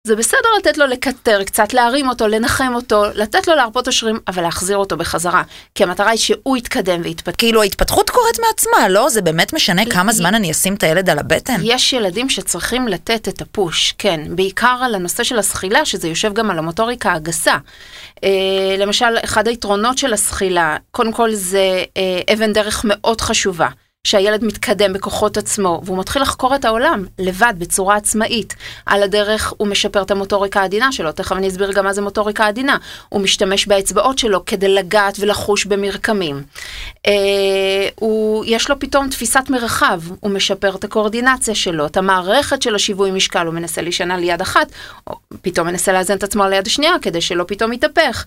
זה 0.06 0.16
בסדר 0.16 0.48
לתת 0.58 0.78
לו 0.78 0.86
לקטר 0.86 1.44
קצת, 1.44 1.72
להרים 1.72 2.08
אותו, 2.08 2.28
לנחם 2.28 2.72
אותו, 2.74 3.04
לתת 3.14 3.48
לו 3.48 3.54
להרפות 3.54 3.88
השרירים, 3.88 4.18
אבל 4.28 4.42
להחזיר 4.42 4.76
אותו 4.76 4.96
בחזרה. 4.96 5.42
כי 5.74 5.84
המטרה 5.84 6.10
היא 6.10 6.18
שהוא 6.18 6.56
יתקדם 6.56 7.00
ויתפתח. 7.04 7.36
כאילו 7.38 7.62
ההתפתחות 7.62 8.10
קורית 8.10 8.36
מעצמה, 8.38 8.88
לא? 8.88 9.08
זה 9.08 9.22
באמת 9.22 9.52
משנה 9.52 9.82
כמה 9.90 10.12
זמן 10.12 10.34
אני 10.34 10.50
אשים 10.50 10.74
את 10.74 10.82
הילד 10.82 11.10
על 11.10 11.18
הבטן? 11.18 11.60
יש 11.62 11.92
ילדים 11.92 12.28
שצריכים 12.28 12.88
לתת 12.88 13.28
את 13.28 13.42
הפוש, 13.42 13.94
כן, 13.98 14.20
בעיקר 14.36 14.78
על 14.82 14.94
הנושא 14.94 15.24
של 15.24 15.38
הזחילה, 15.38 15.84
שזה 15.84 16.08
יושב 16.08 16.32
גם 16.34 16.50
על 16.50 16.58
המוטוריקה 16.58 17.12
הגסה. 17.12 17.56
אה, 18.24 18.30
למשל, 18.78 19.18
אחד 19.24 19.48
היתרונות 19.48 19.98
של 19.98 20.12
הזחילה, 20.12 20.76
קודם 20.90 21.12
כל 21.12 21.34
זה 21.34 21.84
אה, 21.96 22.34
אבן 22.34 22.52
דרך 22.52 22.82
מאוד 22.84 23.20
חשובה. 23.20 23.68
שהילד 24.06 24.44
מתקדם 24.44 24.92
בכוחות 24.92 25.36
עצמו, 25.36 25.80
והוא 25.84 25.98
מתחיל 25.98 26.22
לחקור 26.22 26.54
את 26.54 26.64
העולם 26.64 27.04
לבד, 27.18 27.54
בצורה 27.58 27.96
עצמאית. 27.96 28.54
על 28.86 29.02
הדרך 29.02 29.52
הוא 29.56 29.68
משפר 29.68 30.02
את 30.02 30.10
המוטוריקה 30.10 30.60
העדינה 30.60 30.92
שלו, 30.92 31.12
תכף 31.12 31.32
אני 31.32 31.48
אסביר 31.48 31.72
גם 31.72 31.84
מה 31.84 31.92
זה 31.92 32.02
מוטוריקה 32.02 32.46
עדינה. 32.46 32.76
הוא 33.08 33.20
משתמש 33.20 33.66
באצבעות 33.66 34.18
שלו 34.18 34.44
כדי 34.44 34.68
לגעת 34.68 35.14
ולחוש 35.20 35.64
במרקמים. 35.64 36.42
אה, 37.06 37.12
הוא, 37.94 38.44
יש 38.46 38.70
לו 38.70 38.78
פתאום 38.78 39.08
תפיסת 39.08 39.44
מרחב, 39.48 40.00
הוא 40.20 40.30
משפר 40.30 40.74
את 40.74 40.84
הקואורדינציה 40.84 41.54
שלו, 41.54 41.86
את 41.86 41.96
המערכת 41.96 42.62
של 42.62 42.74
השיווי 42.74 43.10
משקל, 43.10 43.46
הוא 43.46 43.54
מנסה 43.54 43.82
להישן 43.82 44.10
על 44.10 44.24
יד 44.24 44.40
אחת, 44.40 44.72
או 45.06 45.14
פתאום 45.42 45.66
מנסה 45.66 45.92
לאזן 45.92 46.16
את 46.16 46.22
עצמו 46.22 46.42
על 46.44 46.52
יד 46.52 46.66
השנייה, 46.66 46.94
כדי 47.02 47.20
שלא 47.20 47.44
פתאום 47.48 47.72
יתהפך. 47.72 48.24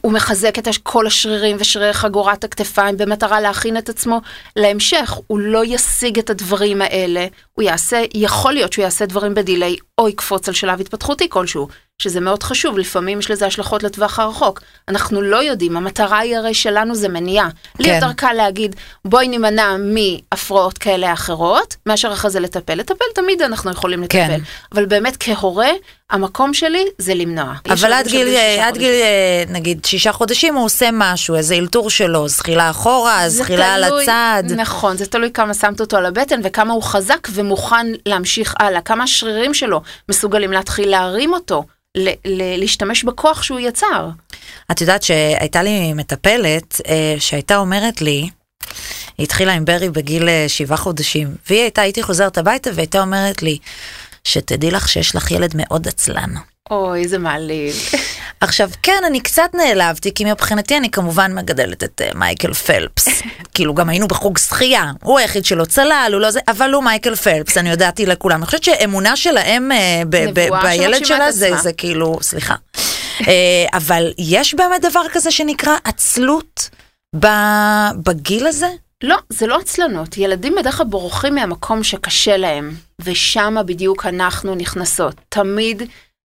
הוא 0.00 0.12
מחזק 0.12 0.58
את 0.58 0.68
כל 0.82 1.06
השרירים 1.06 1.56
ושרירי 1.60 1.92
חגורת 1.92 2.44
הכתפיים 2.44 2.96
במטרה 2.96 3.40
להכין 3.40 3.76
את 3.76 3.88
עצמו 3.88 4.20
להמשך. 4.56 5.18
הוא 5.26 5.38
לא 5.38 5.64
ישיג 5.64 6.18
את 6.18 6.30
הדברים 6.30 6.82
האלה, 6.82 7.26
הוא 7.54 7.62
יעשה, 7.62 8.02
יכול 8.14 8.52
להיות 8.52 8.72
שהוא 8.72 8.82
יעשה 8.82 9.06
דברים 9.06 9.34
בדיליי 9.34 9.76
או 9.98 10.08
יקפוץ 10.08 10.48
על 10.48 10.54
שלב 10.54 10.80
התפתחותי 10.80 11.28
כלשהו, 11.28 11.68
שזה 11.98 12.20
מאוד 12.20 12.42
חשוב, 12.42 12.78
לפעמים 12.78 13.18
יש 13.18 13.30
לזה 13.30 13.46
השלכות 13.46 13.82
לטווח 13.82 14.18
הרחוק. 14.18 14.60
אנחנו 14.88 15.22
לא 15.22 15.36
יודעים, 15.36 15.76
המטרה 15.76 16.18
היא 16.18 16.36
הרי 16.36 16.54
שלנו 16.54 16.94
זה 16.94 17.08
מניעה. 17.08 17.48
לי 17.78 17.84
כן. 17.84 17.94
יותר 17.94 18.12
קל 18.12 18.32
להגיד, 18.32 18.76
בואי 19.04 19.28
נימנע 19.28 19.76
מהפרעות 19.76 20.78
כאלה 20.78 21.12
אחרות, 21.12 21.76
מאשר 21.86 22.12
אחרי 22.12 22.30
זה 22.30 22.40
לטפל. 22.40 22.74
לטפל 22.74 23.04
תמיד 23.14 23.42
אנחנו 23.42 23.70
יכולים 23.70 24.02
לטפל. 24.02 24.16
כן. 24.16 24.40
אבל 24.72 24.86
באמת 24.86 25.16
כהורה, 25.20 25.70
המקום 26.10 26.54
שלי 26.54 26.84
זה 26.98 27.14
למנוע. 27.14 27.54
אבל 27.70 27.92
עד 27.92 28.08
גיל, 28.08 28.36
עד 28.60 28.78
גיל, 28.78 28.92
אה, 28.92 29.44
נגיד, 29.48 29.84
שישה 29.84 30.12
חודשים 30.12 30.54
הוא 30.54 30.64
עושה 30.64 30.88
משהו, 30.92 31.36
איזה 31.36 31.54
אלתור 31.54 31.90
שלו, 31.90 32.28
זחילה 32.28 32.70
אחורה, 32.70 33.28
זחילה 33.28 33.74
על 33.74 33.84
הצד. 33.84 34.42
נכון, 34.56 34.96
זה 34.96 35.06
תלוי 35.06 35.30
כמה 35.34 35.54
שמת 35.54 35.80
אותו 35.80 35.96
על 35.96 36.06
הבטן 36.06 36.40
וכמה 36.44 36.72
הוא 36.72 36.82
חזק 36.82 37.28
ומוכן 37.32 37.86
להמשיך 38.06 38.54
הלאה, 38.60 38.80
כמה 38.80 39.04
השרירים 39.04 39.54
שלו 39.54 39.80
מסוגלים 40.08 40.52
להתחיל 40.52 40.88
להרים 40.88 41.32
אותו, 41.32 41.64
ל- 41.96 42.08
ל- 42.08 42.60
להשתמש 42.60 43.04
בכוח 43.04 43.42
שהוא 43.42 43.60
יצר. 43.60 44.08
את 44.70 44.80
יודעת 44.80 45.02
שהייתה 45.02 45.62
לי 45.62 45.92
מטפלת 45.92 46.80
אה, 46.88 47.14
שהייתה 47.18 47.56
אומרת 47.56 48.00
לי, 48.02 48.28
היא 49.18 49.24
התחילה 49.24 49.52
עם 49.52 49.64
ברי 49.64 49.90
בגיל 49.90 50.28
אה, 50.28 50.44
שבעה 50.48 50.76
חודשים, 50.78 51.28
והיא 51.48 51.60
הייתה, 51.60 51.82
הייתי 51.82 52.02
חוזרת 52.02 52.38
הביתה 52.38 52.70
והייתה 52.74 53.00
אומרת 53.00 53.42
לי, 53.42 53.58
שתדעי 54.26 54.70
לך 54.70 54.88
שיש 54.88 55.16
לך 55.16 55.30
ילד 55.30 55.52
מאוד 55.54 55.88
עצלן. 55.88 56.34
אוי, 56.70 57.02
איזה 57.02 57.18
מעליב. 57.18 57.74
עכשיו, 58.40 58.70
כן, 58.82 59.02
אני 59.06 59.20
קצת 59.20 59.50
נעלבתי, 59.54 60.14
כי 60.14 60.24
מבחינתי 60.24 60.76
אני 60.76 60.90
כמובן 60.90 61.34
מגדלת 61.34 61.84
את 61.84 62.00
uh, 62.04 62.18
מייקל 62.18 62.52
פלפס. 62.52 63.08
כאילו, 63.54 63.74
גם 63.74 63.88
היינו 63.88 64.08
בחוג 64.08 64.38
שחייה, 64.38 64.92
הוא 65.02 65.18
היחיד 65.18 65.44
שלא 65.44 65.64
צלל, 65.64 66.10
הוא 66.12 66.20
לא 66.20 66.30
זה, 66.30 66.40
אבל 66.48 66.72
הוא 66.72 66.84
מייקל 66.84 67.14
פלפס, 67.14 67.58
אני 67.58 67.70
הודעתי 67.70 68.06
לכולם. 68.06 68.38
אני 68.38 68.46
חושבת 68.46 68.64
שאמונה 68.64 69.16
שלהם 69.16 69.70
uh, 69.72 70.06
בילד 70.62 71.06
שלה 71.06 71.32
זה. 71.32 71.56
זה 71.56 71.72
כאילו, 71.72 72.18
סליחה. 72.22 72.54
uh, 73.20 73.24
אבל 73.78 74.12
יש 74.18 74.54
באמת 74.54 74.82
דבר 74.82 75.02
כזה 75.12 75.30
שנקרא 75.30 75.76
עצלות 75.84 76.70
בגיל 78.04 78.46
הזה? 78.46 78.68
לא, 79.04 79.16
זה 79.28 79.46
לא 79.46 79.58
עצלנות. 79.58 80.16
ילדים 80.16 80.54
בדרך 80.58 80.76
כלל 80.76 80.86
בורחים 80.86 81.34
מהמקום 81.34 81.84
שקשה 81.84 82.36
להם, 82.36 82.70
ושם 83.04 83.56
בדיוק 83.66 84.06
אנחנו 84.06 84.54
נכנסות. 84.54 85.14
תמיד, 85.28 85.82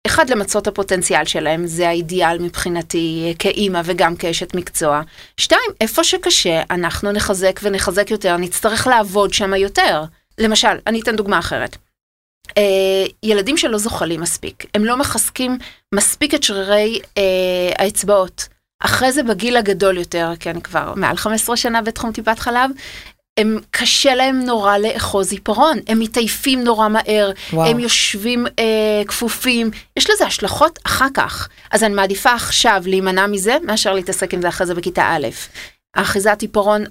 אחד, 0.08 0.30
למצות 0.30 0.64
את 0.64 0.68
הפוטנציאל 0.68 1.26
שלהם, 1.26 1.68
זה 1.68 1.88
האידיאל 1.88 2.40
מבחינתי 2.40 3.24
אה, 3.28 3.34
כאימא 3.40 3.82
וגם 3.86 4.16
כאשת 4.16 4.56
מקצוע. 4.56 5.02
שתיים, 5.38 5.72
איפה 5.82 6.04
שקשה, 6.04 6.62
אנחנו 6.70 7.12
נחזק 7.12 7.60
ונחזק 7.64 8.12
יותר, 8.12 8.38
נצטרך 8.38 8.88
לעבוד 8.88 9.34
שם 9.34 9.54
יותר. 9.54 10.04
למשל, 10.38 10.78
אני 10.88 11.02
אתן 11.02 11.16
דוגמה 11.16 11.40
אחרת. 11.40 11.78
אה, 12.58 13.06
ילדים 13.24 13.58
שלא 13.58 13.78
זוחלים 13.78 14.22
מספיק, 14.22 14.66
הם 14.74 14.86
לא 14.86 14.98
מחזקים 14.98 15.58
מספיק 15.96 16.34
את 16.34 16.44
שרירי 16.44 17.00
אה, 17.18 17.24
האצבעות. 17.78 18.48
אחרי 18.80 19.12
זה 19.12 19.24
בגיל 19.24 19.58
הגדול 19.58 19.98
יותר, 19.98 20.32
כי 20.40 20.50
אני 20.50 20.62
כבר 20.62 20.94
מעל 20.96 21.18
15 21.18 21.58
שנה 21.58 21.82
בתחום 21.82 22.12
טיפת 22.12 22.40
חלב, 22.40 22.72
הם 23.38 23.60
קשה 23.72 24.16
להם 24.16 24.40
נורא 24.40 24.78
לאחוז 24.78 25.32
עיפרון, 25.32 25.78
הם 25.88 26.00
מתעייפים 26.00 26.64
נורא 26.64 26.88
מהר, 26.88 27.32
וואו. 27.54 27.70
הם 27.70 27.80
יושבים 27.80 28.48
אה, 28.60 29.04
כפופים, 29.08 29.72
יש 29.98 30.10
לזה 30.10 30.26
השלכות 30.26 30.80
אחר 30.84 31.08
כך. 31.14 31.50
אז 31.72 31.84
אני 31.84 31.94
מעדיפה 31.94 32.34
עכשיו 32.34 32.84
להימנע 32.86 33.28
מזה, 33.28 33.58
מאשר 33.64 33.94
להתעסק 33.94 34.34
עם 34.34 34.42
זה 34.42 34.48
אחרי 34.48 34.68
זה 34.68 34.76
בכיתה 34.76 35.04
א'. 35.04 35.28
האחיזת 35.96 36.38
עיפרון, 36.42 36.84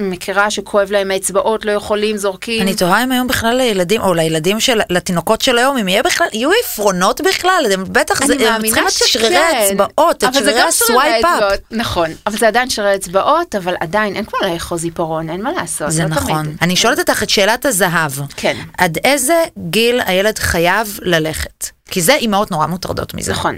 מכירה 0.00 0.50
שכואב 0.50 0.90
להם 0.90 1.10
האצבעות, 1.10 1.64
לא 1.64 1.72
יכולים, 1.72 2.16
זורקים. 2.16 2.62
אני 2.62 2.74
תוהה 2.74 3.04
אם 3.04 3.12
היום 3.12 3.26
בכלל 3.26 3.56
לילדים, 3.56 4.00
או 4.00 4.14
לילדים 4.14 4.60
של, 4.60 4.80
לתינוקות 4.90 5.40
של 5.40 5.58
היום, 5.58 5.76
אם 5.76 5.88
יהיה 5.88 6.02
בכלל, 6.02 6.26
יהיו 6.32 6.50
עפרונות 6.64 7.20
בכלל, 7.20 7.66
הם 7.72 7.84
בטח, 7.88 8.26
זה, 8.26 8.34
אני 8.34 8.46
הם 8.46 8.62
צריכים 8.62 8.84
את. 8.86 8.90
שרירי 8.92 9.36
האצבעות, 9.36 10.24
את 10.24 10.34
שרירי 10.34 10.60
הסווייפ 10.60 11.24
אפ. 11.24 11.58
נכון, 11.70 12.10
אבל 12.26 12.36
זה 12.38 12.48
עדיין 12.48 12.70
שרירי 12.70 12.94
אצבעות, 12.94 13.54
אבל 13.54 13.74
עדיין 13.80 14.16
אין 14.16 14.24
כמו 14.24 14.38
לאחוז 14.48 14.84
עיפרון, 14.84 15.30
אין 15.30 15.42
מה 15.42 15.52
לעשות. 15.52 15.90
זה 15.90 16.02
לא 16.02 16.08
נכון. 16.08 16.44
תמיד. 16.44 16.56
אני 16.62 16.76
שואלת 16.76 16.98
אותך 16.98 17.22
את 17.22 17.30
שאלת 17.30 17.66
הזהב. 17.66 18.12
כן. 18.36 18.56
עד 18.78 18.98
איזה 19.04 19.44
גיל 19.70 20.00
הילד 20.06 20.38
חייב 20.38 20.98
ללכת? 21.02 21.66
כי 21.90 22.00
זה 22.00 22.14
אימהות 22.14 22.50
נורא 22.50 22.66
מוטרדות 22.66 23.14
מזה. 23.14 23.32
נכון. 23.32 23.56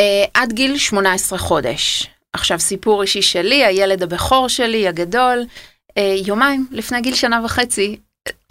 Uh, 0.00 0.04
עד 0.34 0.52
גיל 0.52 0.78
18 0.78 1.38
חודש. 1.38 2.08
עכשיו 2.32 2.58
סיפור 2.60 3.02
אישי 3.02 3.22
שלי, 3.22 3.64
הילד 3.64 4.02
הבכור 4.02 4.48
שלי, 4.48 4.88
הגדול, 4.88 5.44
uh, 5.90 5.92
יומיים 6.26 6.66
לפני 6.70 7.00
גיל 7.00 7.14
שנה 7.14 7.40
וחצי, 7.44 7.96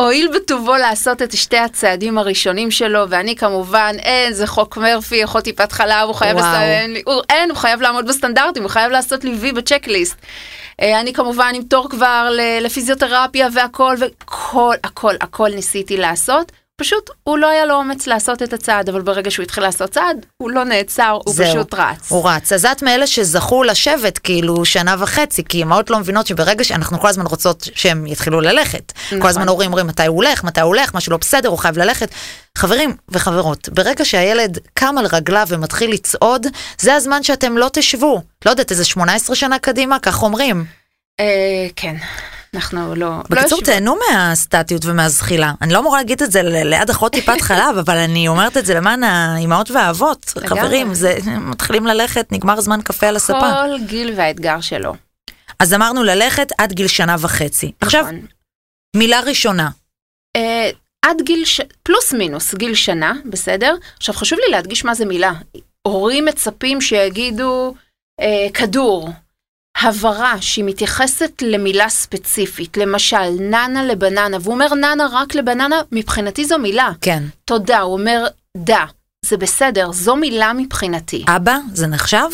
הואיל 0.02 0.30
בטובו 0.36 0.76
לעשות 0.76 1.22
את 1.22 1.38
שתי 1.38 1.58
הצעדים 1.58 2.18
הראשונים 2.18 2.72
שלו, 2.72 3.10
ואני 3.10 3.36
כמובן, 3.36 3.96
אין, 4.00 4.34
זה 4.34 4.48
חוק 4.48 4.78
מרפי, 4.78 5.24
אחות 5.24 5.44
טיפת 5.44 5.72
חלב, 5.72 6.08
הוא 6.08 6.16
חייב, 6.16 6.38
וואו. 6.38 6.48
לס... 6.48 6.56
אין, 6.62 6.94
לי- 6.94 7.02
הוא, 7.06 7.22
אין, 7.30 7.50
הוא 7.50 7.58
חייב 7.58 7.82
לעמוד 7.82 8.08
בסטנדרטים, 8.08 8.64
הוא 8.64 8.70
חייב 8.72 8.92
לעשות 8.92 9.24
לי 9.24 9.32
וי 9.36 9.52
בצ'קליסט. 9.52 10.16
אה, 10.82 11.00
אני 11.00 11.14
כמובן 11.14 11.52
עם 11.56 11.64
תור 11.64 11.90
כבר 11.90 12.30
לפיזיותרפיה 12.62 13.48
והכל, 13.54 13.96
וכל, 14.00 14.76
הכל, 14.84 15.16
הכל 15.22 15.50
ניסיתי 15.56 15.98
לעשות. 15.98 16.52
פשוט 16.82 17.10
הוא 17.24 17.38
לא 17.38 17.48
היה 17.48 17.66
לו 17.66 17.76
אומץ 17.76 18.08
לעשות 18.08 18.44
את 18.44 18.54
הצעד, 18.54 18.90
אבל 18.90 19.02
ברגע 19.02 19.32
שהוא 19.32 19.44
התחיל 19.44 19.64
לעשות 19.64 19.90
צעד, 19.90 20.26
הוא 20.38 20.52
לא 20.52 20.64
נעצר, 20.64 21.18
הוא 21.26 21.34
זהו, 21.34 21.48
פשוט 21.48 21.74
רץ. 21.74 22.12
הוא 22.12 22.30
רץ. 22.30 22.54
אז 22.54 22.66
את 22.66 22.84
מאלה 22.84 23.08
שזכו 23.08 23.64
לשבת 23.64 24.18
כאילו 24.18 24.66
שנה 24.66 24.96
וחצי, 25.00 25.44
כי 25.44 25.64
אמהות 25.64 25.90
לא 25.90 26.00
מבינות 26.00 26.28
שברגע 26.28 26.64
שאנחנו 26.64 27.00
כל 27.00 27.08
הזמן 27.08 27.26
רוצות 27.26 27.68
שהם 27.76 28.08
יתחילו 28.08 28.42
ללכת. 28.42 28.94
נכון. 29.06 29.22
כל 29.22 29.28
הזמן 29.28 29.48
הורים 29.48 29.68
אומרים 29.68 29.88
מתי 29.88 30.06
הוא 30.06 30.16
הולך, 30.16 30.44
מתי 30.44 30.62
הוא 30.62 30.68
הולך, 30.68 30.94
משהו 30.94 31.12
לא 31.12 31.18
בסדר, 31.18 31.50
הוא 31.50 31.58
חייב 31.58 31.78
ללכת. 31.78 32.10
חברים 32.58 32.96
וחברות, 33.10 33.70
ברגע 33.70 34.06
שהילד 34.06 34.58
קם 34.74 34.96
על 34.98 35.06
רגליו 35.06 35.48
ומתחיל 35.50 35.92
לצעוד, 35.92 36.48
זה 36.80 36.96
הזמן 36.96 37.24
שאתם 37.24 37.58
לא 37.58 37.70
תשבו. 37.74 38.22
לא 38.46 38.52
יודעת, 38.52 38.72
איזה 38.72 38.86
18 38.86 39.36
שנה 39.36 39.60
קדימה, 39.60 40.00
כך 40.00 40.24
אומרים. 40.24 40.81
אה, 41.22 41.68
כן, 41.76 41.96
אנחנו 42.54 42.96
לא... 42.96 43.10
לא 43.10 43.24
בקיצור, 43.30 43.60
יושבים. 43.60 43.76
תהנו 43.76 43.96
מהסטטיות 44.12 44.86
ומהזחילה. 44.86 45.54
אני 45.62 45.74
לא 45.74 45.80
אמורה 45.80 45.98
להגיד 45.98 46.24
את 46.24 46.32
זה 46.32 46.42
ליד 46.44 46.90
אחות 46.90 47.12
טיפת 47.12 47.42
חלב, 47.48 47.78
אבל 47.78 47.98
אני 47.98 48.28
אומרת 48.28 48.58
את 48.58 48.66
זה 48.66 48.74
למען 48.74 49.04
האימהות 49.04 49.72
והאבות. 49.72 50.26
חברים, 50.26 50.94
זה, 50.94 51.18
מתחילים 51.40 51.88
ללכת, 51.88 52.32
נגמר 52.32 52.62
זמן 52.62 52.82
קפה 52.82 53.08
על 53.08 53.16
הספה. 53.16 53.40
כל 53.40 53.86
גיל 53.86 54.14
והאתגר 54.16 54.62
שלו. 54.62 54.94
אז 55.60 55.74
אמרנו 55.74 56.04
ללכת 56.04 56.52
עד 56.58 56.74
גיל 56.74 56.88
שנה 56.88 57.16
וחצי. 57.20 57.72
עכשיו, 57.82 58.02
נכון. 58.02 58.26
מילה 58.96 59.20
ראשונה. 59.20 59.70
אה, 60.38 60.70
עד 61.06 61.22
גיל, 61.22 61.46
ש... 61.46 61.62
פלוס 61.84 62.14
מינוס, 62.14 62.56
גיל 62.56 62.76
שנה, 62.76 63.14
בסדר? 63.26 63.76
עכשיו 63.98 64.16
חשוב 64.16 64.40
לי 64.40 64.52
להדגיש 64.52 64.86
מה 64.86 64.94
זה 64.94 65.06
מילה. 65.06 65.34
הורים 65.88 66.26
מצפים 66.26 66.82
שיגידו 66.82 67.74
אה, 68.22 68.48
כדור, 68.54 69.10
הברה 69.78 70.42
שהיא 70.42 70.66
מתייחסת 70.66 71.32
למילה 71.42 71.90
ספציפית, 71.90 72.78
למשל 72.78 73.30
ננה 73.40 73.84
לבננה, 73.84 74.38
והוא 74.42 74.54
אומר 74.54 74.74
ננה 74.74 75.08
רק 75.12 75.36
לבננה, 75.36 75.82
מבחינתי 75.92 76.46
זו 76.46 76.58
מילה. 76.58 76.90
כן. 77.02 77.24
תודה, 77.46 77.80
הוא 77.80 77.94
אומר 77.94 78.28
דה, 78.58 78.86
זה 79.26 79.38
בסדר, 79.38 79.92
זו 79.92 80.16
מילה 80.16 80.54
מבחינתי. 80.54 81.26
אבא, 81.28 81.58
זה 81.74 81.88
נחשב? 81.88 82.28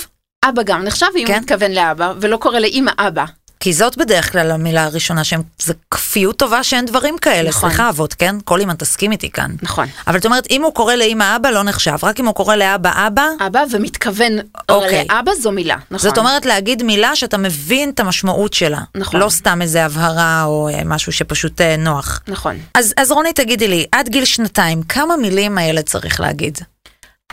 אבא 0.45 0.63
גם 0.63 0.83
נחשב 0.83 1.05
אם 1.15 1.27
כן. 1.27 1.33
הוא 1.33 1.41
מתכוון 1.41 1.71
לאבא, 1.71 2.13
ולא 2.21 2.37
קורא 2.37 2.59
לאמא 2.59 2.91
אבא. 2.97 3.25
כי 3.59 3.73
זאת 3.73 3.97
בדרך 3.97 4.31
כלל 4.31 4.51
המילה 4.51 4.83
הראשונה 4.83 5.23
שהם, 5.23 5.41
זה 5.59 5.73
כפיות 5.91 6.37
טובה 6.37 6.63
שאין 6.63 6.85
דברים 6.85 7.17
כאלה. 7.17 7.49
נכון. 7.49 7.69
סליחה 7.69 7.89
אבות, 7.89 8.13
כן? 8.13 8.35
כל 8.45 8.61
אמא 8.61 8.73
תסכים 8.73 9.11
איתי 9.11 9.29
כאן. 9.31 9.51
נכון. 9.61 9.87
אבל 10.07 10.17
את 10.17 10.25
אומרת, 10.25 10.47
אם 10.49 10.63
הוא 10.63 10.73
קורא 10.73 10.95
לאמא 10.95 11.35
אבא, 11.35 11.49
לא 11.49 11.63
נחשב. 11.63 11.97
רק 12.03 12.19
אם 12.19 12.25
הוא 12.25 12.35
קורא 12.35 12.55
לאבא 12.55 13.07
אבא, 13.07 13.25
אבא 13.47 13.63
ומתכוון 13.71 14.33
אוקיי. 14.69 15.05
לאבא 15.09 15.31
זו 15.41 15.51
מילה, 15.51 15.75
נכון. 15.91 16.09
זאת 16.09 16.17
אומרת 16.17 16.45
להגיד 16.45 16.83
מילה 16.83 17.15
שאתה 17.15 17.37
מבין 17.37 17.89
את 17.89 17.99
המשמעות 17.99 18.53
שלה. 18.53 18.79
נכון. 18.95 19.19
לא 19.19 19.29
סתם 19.29 19.61
איזה 19.61 19.85
הבהרה 19.85 20.43
או 20.43 20.69
אה, 20.69 20.81
משהו 20.85 21.11
שפשוט 21.11 21.61
אה, 21.61 21.77
נוח. 21.77 22.21
נכון. 22.27 22.55
אז, 22.73 22.93
אז 22.97 23.11
רוני, 23.11 23.33
תגידי 23.33 23.67
לי, 23.67 23.85
עד 23.91 24.09
גיל 24.09 24.25
שנתיים, 24.25 24.83
כמה 24.83 25.17
מילים 25.17 25.57
הילד 25.57 25.83
צריך 25.83 26.19
להגיד? 26.19 26.57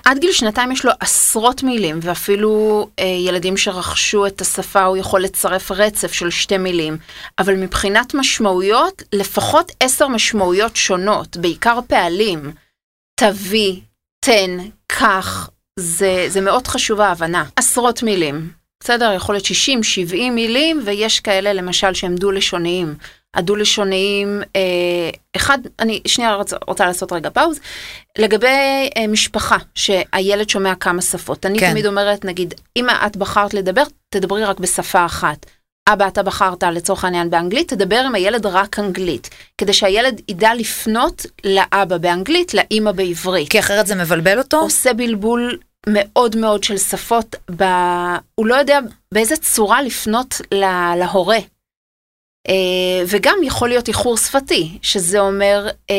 עד 0.04 0.18
גיל 0.18 0.32
שנתיים 0.32 0.72
יש 0.72 0.84
לו 0.84 0.92
עשרות 1.00 1.62
מילים, 1.62 1.98
ואפילו 2.02 2.88
אה, 2.98 3.04
ילדים 3.04 3.56
שרכשו 3.56 4.26
את 4.26 4.40
השפה, 4.40 4.84
הוא 4.84 4.96
יכול 4.96 5.22
לצרף 5.22 5.70
רצף 5.70 6.12
של 6.12 6.30
שתי 6.30 6.58
מילים. 6.58 6.96
אבל 7.38 7.54
מבחינת 7.56 8.14
משמעויות, 8.14 9.02
לפחות 9.12 9.72
עשר 9.80 10.08
משמעויות 10.08 10.76
שונות, 10.76 11.36
בעיקר 11.36 11.78
פעלים. 11.88 12.52
תביא, 13.20 13.80
תן, 14.24 14.58
קח, 14.86 15.50
זה, 15.78 16.26
זה 16.28 16.40
מאוד 16.40 16.66
חשוב 16.66 17.00
ההבנה. 17.00 17.44
עשרות 17.56 18.02
מילים. 18.02 18.50
בסדר, 18.82 19.12
יכול 19.16 19.34
להיות 19.34 19.44
60, 19.44 19.82
70 19.82 20.34
מילים, 20.34 20.82
ויש 20.84 21.20
כאלה 21.20 21.52
למשל 21.52 21.94
שהם 21.94 22.14
דו-לשוניים. 22.14 22.94
הדו-לשוניים, 23.34 24.42
אה, 24.56 25.10
אחד, 25.36 25.58
אני 25.78 26.00
שנייה 26.06 26.34
רוצה, 26.34 26.56
רוצה 26.66 26.86
לעשות 26.86 27.12
רגע 27.12 27.30
פאוז. 27.30 27.60
לגבי 28.18 28.46
אה, 28.96 29.06
משפחה, 29.08 29.56
שהילד 29.74 30.48
שומע 30.48 30.74
כמה 30.74 31.02
שפות. 31.02 31.46
אני 31.46 31.58
כן. 31.58 31.66
כן. 31.66 31.72
תמיד 31.72 31.86
אומרת, 31.86 32.24
נגיד, 32.24 32.54
אם 32.76 32.86
את 33.06 33.16
בחרת 33.16 33.54
לדבר, 33.54 33.82
תדברי 34.10 34.44
רק 34.44 34.60
בשפה 34.60 35.06
אחת. 35.06 35.46
אבא, 35.88 36.08
אתה 36.08 36.22
בחרת 36.22 36.62
לצורך 36.62 37.04
העניין 37.04 37.30
באנגלית, 37.30 37.68
תדבר 37.68 37.96
עם 38.06 38.14
הילד 38.14 38.46
רק 38.46 38.78
אנגלית. 38.78 39.30
כדי 39.58 39.72
שהילד 39.72 40.20
ידע 40.28 40.54
לפנות 40.54 41.26
לאבא 41.44 41.98
באנגלית, 41.98 42.54
לאימא 42.54 42.92
בעברית. 42.92 43.50
כי 43.50 43.58
אחרת 43.58 43.86
זה 43.86 43.94
מבלבל 43.94 44.38
אותו? 44.38 44.56
עושה 44.56 44.92
בלבול 44.92 45.58
מאוד 45.88 46.36
מאוד 46.36 46.64
של 46.64 46.78
שפות, 46.78 47.36
ב... 47.56 47.64
הוא 48.34 48.46
לא 48.46 48.54
יודע 48.54 48.78
באיזה 49.14 49.36
צורה 49.36 49.82
לפנות 49.82 50.40
לה... 50.52 50.94
להורה. 50.96 51.38
אה, 52.48 52.54
וגם 53.06 53.38
יכול 53.42 53.68
להיות 53.68 53.88
איחור 53.88 54.16
שפתי, 54.16 54.78
שזה 54.82 55.20
אומר, 55.20 55.68
אה, 55.90 55.94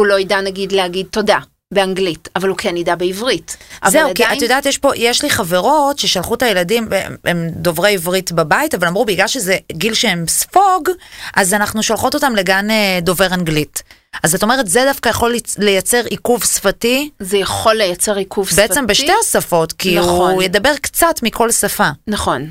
הוא 0.00 0.06
לא 0.06 0.20
ידע 0.20 0.40
נגיד 0.40 0.72
להגיד 0.72 1.06
תודה 1.10 1.38
באנגלית, 1.74 2.28
אבל 2.36 2.48
הוא 2.48 2.56
כן 2.58 2.76
ידע 2.76 2.94
בעברית. 2.94 3.56
זהו, 3.88 4.10
כי 4.14 4.24
עדיין- 4.24 4.38
את 4.38 4.42
יודעת, 4.42 4.66
יש 4.66 4.78
פה, 4.78 4.90
יש 4.96 5.22
לי 5.22 5.30
חברות 5.30 5.98
ששלחו 5.98 6.34
את 6.34 6.42
הילדים, 6.42 6.88
הם, 7.24 7.48
דוברי 7.52 7.92
עברית 7.94 8.32
בבית, 8.32 8.74
אבל 8.74 8.86
אמרו 8.88 9.04
בגלל 9.04 9.26
שזה 9.28 9.56
גיל 9.72 9.94
שהם 9.94 10.24
ספוג, 10.28 10.88
אז 11.36 11.54
אנחנו 11.54 11.82
שולחות 11.82 12.14
אותם 12.14 12.36
לגן 12.36 12.70
אה, 12.70 12.98
דובר 13.02 13.26
אנגלית. 13.34 13.82
אז 14.22 14.34
את 14.34 14.42
אומרת, 14.42 14.68
זה 14.68 14.84
דווקא 14.88 15.08
יכול 15.08 15.34
לייצר 15.58 16.04
עיכוב 16.04 16.44
שפתי, 16.44 17.10
זה 17.20 17.36
יכול 17.36 17.74
לייצר 17.74 18.16
עיכוב 18.16 18.48
שפתי. 18.48 18.60
בעצם 18.60 18.86
בשתי 18.86 19.12
השפות, 19.22 19.72
כי 19.72 19.98
נכון. 19.98 20.30
הוא 20.32 20.42
ידבר 20.42 20.72
קצת 20.80 21.14
מכל 21.22 21.50
שפה. 21.50 21.88
נכון. 22.06 22.50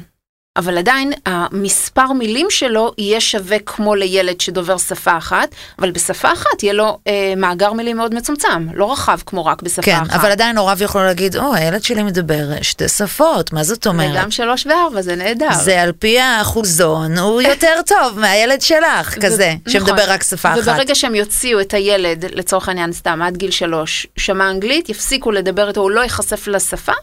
אבל 0.58 0.78
עדיין 0.78 1.14
המספר 1.26 2.12
מילים 2.12 2.48
שלו 2.50 2.92
יהיה 2.98 3.22
שווה 3.22 3.60
כמו 3.60 3.96
לילד 3.96 4.42
שדובר 4.42 4.78
שפה 4.78 5.18
אחת, 5.18 5.56
אבל 5.80 5.92
בשפה 5.92 6.34
אחת 6.34 6.64
יהיה 6.64 6.74
לו 6.74 7.00
אה, 7.08 7.34
מאגר 7.38 7.74
מילים 7.74 7.98
מאוד 7.98 8.16
מצומצם, 8.16 8.68
לא 8.74 8.92
רחב 8.92 9.20
כמו 9.26 9.46
רק 9.46 9.62
בשפה 9.62 9.82
כן, 9.82 9.98
אחת. 10.02 10.14
אבל 10.14 10.32
עדיין 10.32 10.58
הוריו 10.58 10.78
יכולו 10.82 11.06
להגיד, 11.06 11.38
או, 11.38 11.54
הילד 11.56 11.84
שלי 11.84 12.04
מדבר 12.04 12.62
שתי 12.62 12.88
שפות, 12.88 13.54
מה 13.54 13.64
זאת 13.64 13.88
אומרת? 13.88 14.12
וגם 14.12 14.32
שלוש 14.32 14.68
וארבע, 14.68 15.02
זה 15.02 15.16
נהדר. 15.16 15.54
זה 15.54 15.82
על 15.82 15.92
פי 15.92 16.20
האחוזון, 16.20 17.18
הוא 17.18 17.42
יותר 17.42 17.76
טוב 17.86 18.20
מהילד 18.20 18.62
שלך, 18.62 19.16
כזה, 19.26 19.54
ו- 19.68 19.72
שמדבר 19.72 19.94
נכון. 19.94 20.10
רק 20.10 20.24
שפה 20.24 20.54
אחת. 20.54 20.60
וברגע 20.62 20.96
שהם 20.96 21.16
יוציאו 21.16 21.62
את 21.62 21.74
הילד, 21.74 22.26
לצורך 22.34 22.68
העניין 22.70 22.94
סתם, 22.94 23.22
עד 23.22 23.38
גיל 23.38 23.52
שלוש, 23.52 24.08
שמע 24.18 24.50
אנגלית, 24.50 24.90
יפסיקו 24.90 25.32
לדבר 25.32 25.68
איתו, 25.68 25.82
הוא 25.82 25.92
לא 25.92 26.02
ייחשף 26.02 26.48
לשפה, 26.48 26.94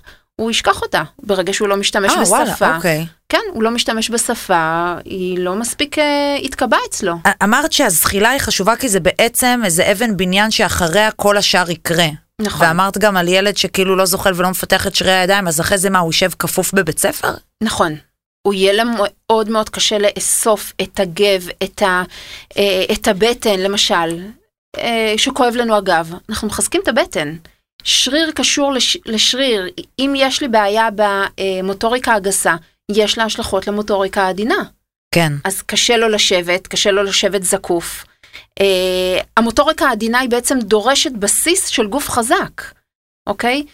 הוא 0.41 0.51
ישכח 0.51 0.83
אותה, 0.83 1.03
ברגע 1.23 1.53
שהוא 1.53 1.69
לא 1.69 1.77
משתמש 1.77 2.13
אה, 2.13 2.21
בשפה. 2.23 2.35
וואלה, 2.35 2.77
אוקיי. 2.77 3.07
כן, 3.29 3.39
הוא 3.53 3.63
לא 3.63 3.71
משתמש 3.71 4.11
בשפה, 4.11 4.95
היא 5.05 5.39
לא 5.39 5.55
מספיק 5.55 5.99
אה, 5.99 6.37
התקבעה 6.45 6.81
אצלו. 6.89 7.15
אמרת 7.43 7.73
שהזחילה 7.73 8.31
היא 8.31 8.41
חשובה 8.41 8.77
כי 8.77 8.89
זה 8.89 9.01
בעצם 9.01 9.61
איזה 9.65 9.93
אבן 9.93 10.17
בניין 10.17 10.51
שאחריה 10.51 11.11
כל 11.11 11.37
השאר 11.37 11.71
יקרה. 11.71 12.07
נכון. 12.41 12.67
ואמרת 12.67 12.99
גם 12.99 13.17
על 13.17 13.29
ילד 13.29 13.57
שכאילו 13.57 13.97
לא 13.97 14.05
זוכל 14.05 14.31
ולא 14.37 14.51
מפתח 14.51 14.87
את 14.87 14.95
שרירי 14.95 15.17
הידיים, 15.17 15.49
אז 15.49 15.61
אחרי 15.61 15.79
זה 15.79 15.91
מה, 15.91 15.99
הוא 15.99 16.09
יושב 16.09 16.31
כפוף 16.39 16.73
בבית 16.73 16.99
ספר? 16.99 17.35
נכון. 17.63 17.97
הוא 18.43 18.55
יהיה 18.55 18.73
לה 18.73 18.85
מאוד 18.85 19.51
מאוד 19.51 19.69
קשה 19.69 19.99
לאסוף 19.99 20.73
את 20.83 21.01
הגב, 21.01 21.49
את, 21.65 21.83
ה, 21.83 22.03
אה, 22.57 22.85
את 22.93 23.09
הבטן, 23.09 23.61
למשל, 23.61 24.25
אה, 24.79 25.15
שכואב 25.17 25.55
לנו 25.57 25.77
הגב. 25.77 26.15
אנחנו 26.29 26.49
מחזקים 26.49 26.81
את 26.83 26.89
הבטן. 26.89 27.37
שריר 27.85 28.31
קשור 28.35 28.73
לש, 28.73 28.97
לשריר. 29.07 29.69
אם 29.99 30.15
יש 30.17 30.41
לי 30.41 30.49
בעיה 30.49 30.89
במוטוריקה 30.95 32.15
הגסה, 32.15 32.55
יש 32.93 33.19
לה 33.19 33.25
השלכות 33.25 33.67
למוטוריקה 33.67 34.23
העדינה. 34.23 34.63
כן. 35.15 35.33
אז 35.45 35.63
קשה 35.63 35.97
לו 35.97 36.09
לשבת, 36.09 36.67
קשה 36.67 36.91
לו 36.91 37.03
לשבת 37.03 37.43
זקוף. 37.43 38.05
Uh, 38.61 38.63
המוטוריקה 39.37 39.87
העדינה 39.87 40.19
היא 40.19 40.31
בעצם 40.31 40.59
דורשת 40.59 41.13
בסיס 41.13 41.67
של 41.67 41.87
גוף 41.87 42.09
חזק, 42.09 42.63
אוקיי? 43.27 43.65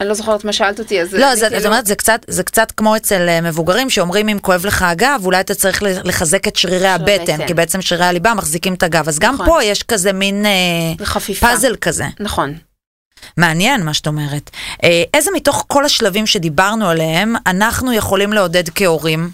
אני 0.00 0.08
לא 0.08 0.14
זוכרת 0.14 0.44
מה 0.44 0.52
שאלת 0.52 0.78
אותי, 0.78 1.00
אז... 1.00 1.14
לא, 1.14 1.24
אני 1.24 1.32
אז 1.32 1.42
את 1.42 1.52
כאילו- 1.52 1.64
אומרת, 1.64 1.86
זה 1.86 1.94
קצת, 1.94 2.20
זה 2.28 2.42
קצת 2.42 2.72
כמו 2.72 2.96
אצל 2.96 3.28
אה, 3.28 3.40
מבוגרים 3.40 3.90
שאומרים 3.90 4.28
אם 4.28 4.38
כואב 4.38 4.66
לך 4.66 4.82
הגב, 4.82 5.20
אולי 5.24 5.40
אתה 5.40 5.54
צריך 5.54 5.82
לחזק 5.82 6.48
את 6.48 6.56
שרירי 6.56 6.88
הבטן, 6.88 7.32
הבטן. 7.32 7.46
כי 7.46 7.54
בעצם 7.54 7.82
שרירי 7.82 8.04
הליבה 8.04 8.34
מחזיקים 8.34 8.74
את 8.74 8.82
הגב. 8.82 9.08
אז 9.08 9.18
גם 9.18 9.34
נכון. 9.34 9.46
פה 9.46 9.64
יש 9.64 9.82
כזה 9.82 10.12
מין 10.12 10.46
אה. 10.46 11.06
פאזל 11.40 11.76
כזה. 11.76 12.04
נכון. 12.20 12.54
מעניין 13.36 13.84
מה 13.84 13.94
שאת 13.94 14.06
אומרת. 14.06 14.50
אה, 14.84 15.02
איזה 15.14 15.30
מתוך 15.34 15.64
כל 15.68 15.84
השלבים 15.84 16.26
שדיברנו 16.26 16.88
עליהם, 16.88 17.34
אנחנו 17.46 17.92
יכולים 17.92 18.32
לעודד 18.32 18.68
כהורים? 18.74 19.30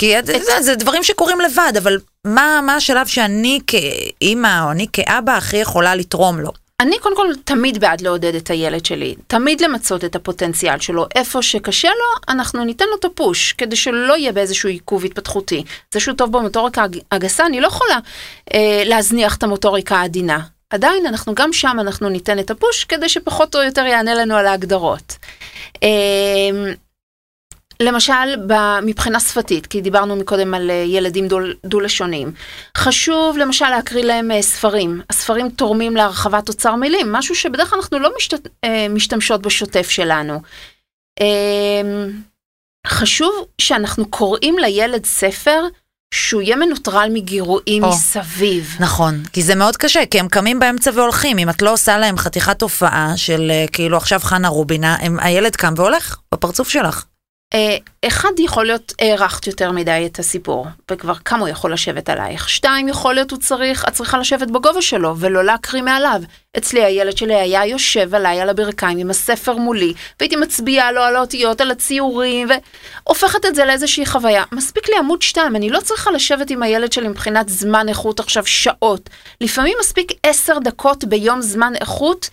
כי 0.00 0.14
זה, 0.24 0.38
זה, 0.44 0.62
זה 0.62 0.74
דברים 0.74 1.04
שקורים 1.04 1.40
לבד, 1.40 1.72
אבל 1.78 1.98
מה, 2.24 2.60
מה 2.66 2.74
השלב 2.74 3.06
שאני 3.06 3.60
כאימא 3.66 4.64
או 4.64 4.70
אני 4.70 4.86
כאבא 4.92 5.36
הכי 5.36 5.56
יכולה 5.56 5.94
לתרום 5.94 6.40
לו? 6.40 6.50
אני 6.80 6.98
קודם 6.98 7.16
כל 7.16 7.26
תמיד 7.44 7.78
בעד 7.78 8.00
לעודד 8.00 8.34
את 8.34 8.50
הילד 8.50 8.86
שלי, 8.86 9.14
תמיד 9.26 9.60
למצות 9.60 10.04
את 10.04 10.16
הפוטנציאל 10.16 10.80
שלו. 10.80 11.06
איפה 11.14 11.42
שקשה 11.42 11.88
לו, 11.88 12.34
אנחנו 12.34 12.64
ניתן 12.64 12.84
לו 12.90 12.96
את 13.00 13.04
הפוש, 13.04 13.52
כדי 13.52 13.76
שלא 13.76 14.16
יהיה 14.16 14.32
באיזשהו 14.32 14.68
עיכוב 14.68 15.04
התפתחותי. 15.04 15.64
זה 15.94 16.00
שהוא 16.00 16.14
טוב 16.14 16.32
במוטוריקה 16.32 16.82
הג- 16.82 16.98
הגסה, 17.12 17.46
אני 17.46 17.60
לא 17.60 17.66
יכולה 17.66 17.98
אה, 18.54 18.82
להזניח 18.84 19.36
את 19.36 19.42
המוטוריקה 19.42 19.96
העדינה. 19.96 20.38
עדיין, 20.70 21.06
אנחנו 21.06 21.34
גם 21.34 21.52
שם 21.52 21.76
אנחנו 21.80 22.08
ניתן 22.08 22.38
את 22.38 22.50
הפוש, 22.50 22.84
כדי 22.84 23.08
שפחות 23.08 23.54
או 23.54 23.62
יותר 23.62 23.82
יענה 23.86 24.14
לנו 24.14 24.34
על 24.36 24.46
ההגדרות. 24.46 25.16
אה, 25.82 26.72
למשל, 27.80 28.12
מבחינה 28.82 29.20
שפתית, 29.20 29.66
כי 29.66 29.80
דיברנו 29.80 30.16
מקודם 30.16 30.54
על 30.54 30.70
אה, 30.70 30.74
ילדים 30.74 31.28
דו- 31.28 31.38
דו-לשוניים. 31.64 32.32
חשוב 32.76 33.38
למשל 33.38 33.68
להקריא 33.68 34.04
להם 34.04 34.30
אה, 34.30 34.42
ספרים. 34.42 35.00
הספרים 35.10 35.48
תורמים 35.50 35.96
להרחבת 35.96 36.48
אוצר 36.48 36.74
מילים, 36.74 37.12
משהו 37.12 37.34
שבדרך 37.34 37.70
כלל 37.70 37.78
אנחנו 37.78 37.98
לא 37.98 38.10
משת... 38.16 38.48
משתמשות 38.90 39.42
בשוטף 39.42 39.90
שלנו. 39.90 40.40
חשוב 42.86 43.46
שאנחנו 43.58 44.10
קוראים 44.10 44.58
לילד 44.58 45.04
ספר 45.04 45.62
שהוא 46.14 46.42
יהיה 46.42 46.56
מנוטרל 46.56 47.10
מגירויים 47.12 47.84
או. 47.84 47.88
מסביב. 47.88 48.76
נכון, 48.80 49.22
כי 49.32 49.42
זה 49.42 49.54
מאוד 49.54 49.76
קשה, 49.76 50.06
כי 50.10 50.20
הם 50.20 50.28
קמים 50.28 50.58
באמצע 50.58 50.90
והולכים. 50.94 51.38
אם 51.38 51.50
את 51.50 51.62
לא 51.62 51.72
עושה 51.72 51.98
להם 51.98 52.18
חתיכת 52.18 52.62
הופעה 52.62 53.12
של 53.16 53.50
אה, 53.50 53.64
כאילו 53.72 53.96
עכשיו 53.96 54.20
חנה 54.22 54.48
רובינה, 54.48 54.96
הם, 55.00 55.18
הילד 55.20 55.56
קם 55.56 55.74
והולך 55.76 56.16
בפרצוף 56.34 56.68
שלך. 56.68 57.04
אה, 57.54 57.76
אחד 58.06 58.30
יכול 58.38 58.66
להיות 58.66 58.92
הארכת 58.98 59.46
יותר 59.46 59.72
מדי 59.72 60.02
את 60.06 60.18
הסיפור, 60.18 60.66
וכבר 60.90 61.14
כמה 61.14 61.40
הוא 61.40 61.48
יכול 61.48 61.72
לשבת 61.72 62.08
עלייך. 62.08 62.48
שתיים, 62.48 62.88
יכול 62.88 63.14
להיות 63.14 63.30
הוא 63.30 63.38
צריך, 63.38 63.84
את 63.88 63.92
צריכה 63.92 64.18
לשבת 64.18 64.48
בגובה 64.50 64.82
שלו, 64.82 65.14
ולא 65.18 65.44
להקריא 65.44 65.82
מעליו. 65.82 66.20
אצלי 66.58 66.84
הילד 66.84 67.16
שלי 67.16 67.34
היה 67.34 67.66
יושב 67.66 68.14
עליי 68.14 68.40
על 68.40 68.48
הברכיים 68.48 68.98
עם 68.98 69.10
הספר 69.10 69.56
מולי, 69.56 69.92
והייתי 70.20 70.36
מצביעה 70.36 70.92
לו 70.92 71.02
על 71.02 71.16
האותיות, 71.16 71.60
על 71.60 71.70
הציורים, 71.70 72.48
והופכת 73.04 73.46
את 73.46 73.54
זה 73.54 73.64
לאיזושהי 73.64 74.06
חוויה. 74.06 74.44
מספיק 74.52 74.88
לי 74.88 74.96
עמוד 74.98 75.22
שתיים, 75.22 75.56
אני 75.56 75.70
לא 75.70 75.80
צריכה 75.80 76.10
לשבת 76.10 76.50
עם 76.50 76.62
הילד 76.62 76.92
שלי 76.92 77.08
מבחינת 77.08 77.48
זמן 77.48 77.88
איכות 77.88 78.20
עכשיו 78.20 78.46
שעות. 78.46 79.10
לפעמים 79.40 79.76
מספיק 79.80 80.12
עשר 80.22 80.58
דקות 80.58 81.04
ביום 81.04 81.42
זמן 81.42 81.72
איכות, 81.80 82.30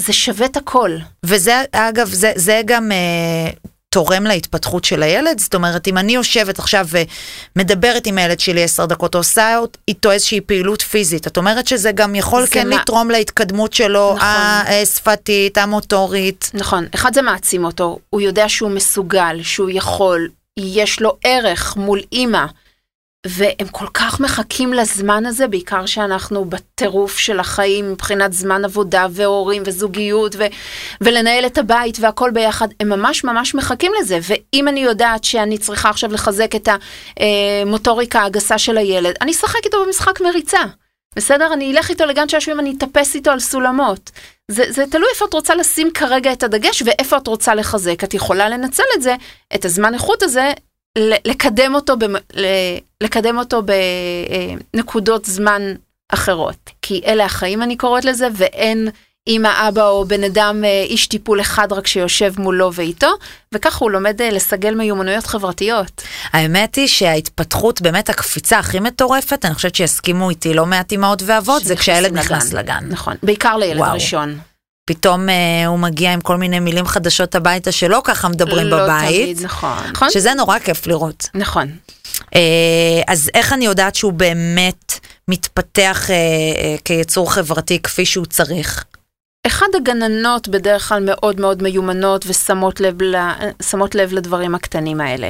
זה 0.00 0.12
שווה 0.12 0.46
את 0.46 0.56
הכל. 0.56 0.96
וזה, 1.24 1.62
אגב, 1.72 2.08
זה, 2.08 2.32
זה 2.36 2.62
גם 2.64 2.92
אה, 2.92 3.50
תורם 3.94 4.24
להתפתחות 4.24 4.84
של 4.84 5.02
הילד? 5.02 5.40
זאת 5.40 5.54
אומרת, 5.54 5.88
אם 5.88 5.98
אני 5.98 6.14
יושבת 6.14 6.58
עכשיו 6.58 6.88
ומדברת 7.56 8.06
עם 8.06 8.18
הילד 8.18 8.40
שלי 8.40 8.62
עשר 8.64 8.86
דקות, 8.86 9.14
עושה 9.14 9.58
איתו 9.88 10.10
איזושהי 10.10 10.40
פעילות 10.40 10.82
פיזית, 10.82 11.26
את 11.26 11.36
אומרת 11.36 11.66
שזה 11.66 11.92
גם 11.92 12.14
יכול 12.14 12.46
כן 12.50 12.68
מה- 12.68 12.76
לתרום 12.76 13.10
להתקדמות 13.10 13.72
שלו, 13.72 14.14
נכון. 14.16 14.28
השפתית, 14.82 15.58
המוטורית. 15.58 16.50
נכון, 16.54 16.86
אחד 16.94 17.14
זה 17.14 17.22
מעצים 17.22 17.64
אותו, 17.64 17.98
הוא 18.10 18.20
יודע 18.20 18.48
שהוא 18.48 18.70
מסוגל, 18.70 19.40
שהוא 19.42 19.70
יכול, 19.72 20.28
יש 20.58 21.00
לו 21.00 21.16
ערך 21.24 21.76
מול 21.76 22.00
אימא, 22.12 22.44
והם 23.24 23.68
כל 23.70 23.86
כך 23.94 24.20
מחכים 24.20 24.72
לזמן 24.72 25.26
הזה, 25.26 25.46
בעיקר 25.46 25.86
שאנחנו 25.86 26.44
בטירוף 26.44 27.18
של 27.18 27.40
החיים 27.40 27.92
מבחינת 27.92 28.32
זמן 28.32 28.64
עבודה 28.64 29.06
והורים 29.10 29.62
וזוגיות 29.66 30.34
ו- 30.38 30.46
ולנהל 31.00 31.46
את 31.46 31.58
הבית 31.58 31.98
והכל 32.00 32.30
ביחד, 32.30 32.68
הם 32.80 32.88
ממש 32.88 33.24
ממש 33.24 33.54
מחכים 33.54 33.92
לזה, 34.00 34.18
ואם 34.22 34.68
אני 34.68 34.80
יודעת 34.80 35.24
שאני 35.24 35.58
צריכה 35.58 35.90
עכשיו 35.90 36.12
לחזק 36.12 36.54
את 36.54 36.68
המוטוריקה 37.66 38.22
הגסה 38.24 38.58
של 38.58 38.78
הילד, 38.78 39.14
אני 39.20 39.32
אשחק 39.32 39.64
איתו 39.64 39.84
במשחק 39.84 40.20
מריצה. 40.20 40.62
בסדר? 41.16 41.52
אני 41.52 41.72
אלך 41.72 41.90
איתו 41.90 42.06
לגן 42.06 42.28
שעשועים, 42.28 42.60
אני 42.60 42.74
אטפס 42.78 43.14
איתו 43.14 43.30
על 43.30 43.40
סולמות. 43.40 44.10
זה, 44.50 44.64
זה 44.68 44.84
תלוי 44.90 45.08
איפה 45.10 45.24
את 45.24 45.34
רוצה 45.34 45.54
לשים 45.54 45.90
כרגע 45.94 46.32
את 46.32 46.42
הדגש 46.42 46.82
ואיפה 46.86 47.16
את 47.16 47.26
רוצה 47.26 47.54
לחזק. 47.54 48.04
את 48.04 48.14
יכולה 48.14 48.48
לנצל 48.48 48.82
את 48.96 49.02
זה, 49.02 49.14
את 49.54 49.64
הזמן 49.64 49.94
איכות 49.94 50.22
הזה, 50.22 50.52
לקדם 50.98 51.74
אותו, 51.74 51.94
ל, 52.34 52.46
לקדם 53.00 53.38
אותו 53.38 53.62
בנקודות 54.72 55.24
זמן 55.24 55.62
אחרות. 56.08 56.70
כי 56.82 57.00
אלה 57.06 57.24
החיים 57.24 57.62
אני 57.62 57.76
קוראת 57.76 58.04
לזה, 58.04 58.28
ואין 58.36 58.88
אמא, 59.28 59.68
אבא 59.68 59.88
או 59.88 60.04
בן 60.04 60.24
אדם, 60.24 60.64
אה, 60.64 60.82
איש 60.82 61.06
טיפול 61.06 61.40
אחד 61.40 61.72
רק 61.72 61.86
שיושב 61.86 62.32
מולו 62.38 62.72
ואיתו, 62.74 63.10
וככה 63.54 63.78
הוא 63.84 63.90
לומד 63.90 64.22
אה, 64.22 64.30
לסגל 64.30 64.74
מיומנויות 64.74 65.26
חברתיות. 65.26 66.02
האמת 66.32 66.74
היא 66.74 66.86
שההתפתחות, 66.86 67.80
באמת 67.80 68.10
הקפיצה 68.10 68.58
הכי 68.58 68.80
מטורפת, 68.80 69.44
אני 69.44 69.54
חושבת 69.54 69.74
שיסכימו 69.74 70.30
איתי 70.30 70.54
לא 70.54 70.66
מעט 70.66 70.92
אמהות 70.92 71.22
ואבות, 71.26 71.64
זה 71.64 71.76
כשהילד 71.76 72.12
נכנס 72.12 72.52
לגן. 72.52 72.84
נכון, 72.88 73.14
בעיקר 73.22 73.56
לילד 73.56 73.80
וואו. 73.80 73.94
ראשון. 73.94 74.38
פתאום 74.86 75.28
אה, 75.28 75.66
הוא 75.66 75.78
מגיע 75.78 76.12
עם 76.12 76.20
כל 76.20 76.36
מיני 76.36 76.60
מילים 76.60 76.86
חדשות 76.86 77.34
הביתה 77.34 77.72
שלא 77.72 78.00
ככה 78.04 78.28
מדברים 78.28 78.66
לא 78.66 78.84
בבית, 78.84 79.24
תמיד, 79.24 79.44
נכון. 79.44 79.90
נכון? 79.92 80.10
שזה 80.10 80.34
נורא 80.34 80.58
כיף 80.58 80.86
לראות. 80.86 81.28
נכון. 81.34 81.70
אה, 82.34 83.02
אז 83.06 83.30
איך 83.34 83.52
אני 83.52 83.64
יודעת 83.64 83.94
שהוא 83.94 84.12
באמת 84.12 85.00
מתפתח 85.28 86.10
אה, 86.10 86.14
אה, 86.14 86.76
כיצור 86.84 87.32
חברתי 87.32 87.78
כפי 87.82 88.04
שהוא 88.04 88.26
צריך? 88.26 88.84
אחד 89.46 89.66
הגננות 89.76 90.48
בדרך 90.48 90.88
כלל 90.88 91.02
מאוד 91.04 91.40
מאוד 91.40 91.62
מיומנות 91.62 92.24
ושמות 92.26 92.80
לב, 92.80 93.02
ל, 93.02 93.16
שמות 93.62 93.94
לב 93.94 94.12
לדברים 94.12 94.54
הקטנים 94.54 95.00
האלה. 95.00 95.28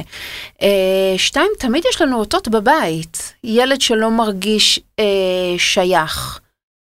אה, 0.61 1.13
שתיים, 1.17 1.51
תמיד 1.59 1.83
יש 1.89 2.01
לנו 2.01 2.19
אותות 2.19 2.47
בבית. 2.47 3.33
ילד 3.43 3.81
שלא 3.81 4.11
מרגיש 4.11 4.79
אה, 4.99 5.05
שייך, 5.57 6.39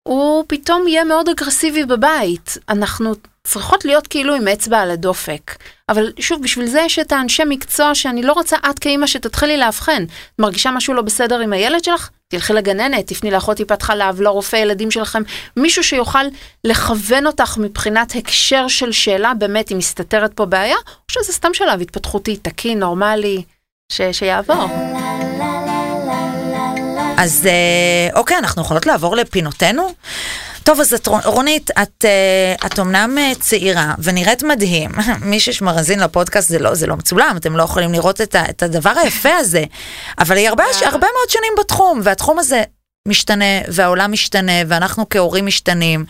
הוא 0.03 0.45
פתאום 0.47 0.89
יהיה 0.89 1.05
מאוד 1.05 1.29
אגרסיבי 1.29 1.85
בבית. 1.85 2.59
אנחנו 2.69 3.15
צריכות 3.45 3.85
להיות 3.85 4.07
כאילו 4.07 4.35
עם 4.35 4.49
אצבע 4.49 4.79
על 4.81 4.91
הדופק. 4.91 5.57
אבל 5.89 6.13
שוב, 6.21 6.43
בשביל 6.43 6.67
זה 6.67 6.81
יש 6.81 6.99
את 6.99 7.13
האנשי 7.13 7.43
מקצוע 7.49 7.95
שאני 7.95 8.23
לא 8.23 8.33
רוצה 8.33 8.57
את 8.71 8.79
כאימא 8.79 9.07
שתתחילי 9.07 9.57
לאבחן. 9.57 10.05
מרגישה 10.39 10.71
משהו 10.71 10.95
לא 10.95 11.03
בסדר 11.03 11.41
עם 11.41 11.53
הילד 11.53 11.85
שלך? 11.85 12.11
תלכי 12.29 12.53
לגננת, 12.53 13.07
תפני 13.07 13.31
לאחות 13.31 13.57
טיפת 13.57 13.83
חלב, 13.83 14.21
לרופא 14.21 14.57
ילדים 14.57 14.91
שלכם, 14.91 15.23
מישהו 15.57 15.85
שיוכל 15.85 16.25
לכוון 16.65 17.27
אותך 17.27 17.59
מבחינת 17.59 18.13
הקשר 18.17 18.69
של 18.69 18.93
שאלה, 18.93 19.35
באמת, 19.35 19.73
אם 19.73 19.79
מסתתרת 19.79 20.35
פה 20.35 20.45
בעיה, 20.45 20.77
או 20.77 21.13
שזה 21.23 21.33
סתם 21.33 21.55
שלב 21.55 21.81
התפתחותי, 21.81 22.37
תקין, 22.37 22.79
נורמלי. 22.79 23.43
ש, 23.93 24.01
שיעבור. 24.13 24.67
אז 27.19 27.47
אה, 27.47 28.19
אוקיי, 28.19 28.39
אנחנו 28.39 28.63
יכולות 28.63 28.87
לעבור 28.87 29.17
לפינותינו? 29.17 29.95
טוב, 30.63 30.81
אז 30.81 30.95
את, 30.95 31.09
רונית, 31.25 31.71
את, 31.83 32.05
אה, 32.05 32.67
את 32.67 32.79
אומנם 32.79 33.19
אה, 33.19 33.33
צעירה 33.41 33.95
ונראית 33.99 34.43
מדהים. 34.43 34.91
מי 35.31 35.41
שמאזין 35.41 36.01
לפודקאסט 36.01 36.49
זה 36.49 36.59
לא, 36.59 36.75
זה 36.75 36.87
לא 36.87 36.97
מצולם, 36.97 37.35
אתם 37.37 37.57
לא 37.57 37.63
יכולים 37.63 37.93
לראות 37.93 38.21
את, 38.21 38.35
ה, 38.35 38.45
את 38.51 38.63
הדבר 38.63 38.93
היפה 38.97 39.37
הזה. 39.37 39.65
אבל 40.19 40.37
היא 40.37 40.49
הרבה, 40.49 40.65
הרבה 40.85 41.07
מאוד 41.17 41.31
שנים 41.31 41.53
בתחום, 41.59 42.01
והתחום 42.03 42.39
הזה 42.39 42.63
משתנה, 43.09 43.61
והעולם 43.69 44.13
משתנה, 44.13 44.53
ואנחנו 44.67 45.09
כהורים 45.11 45.47
משתנים. 45.47 46.05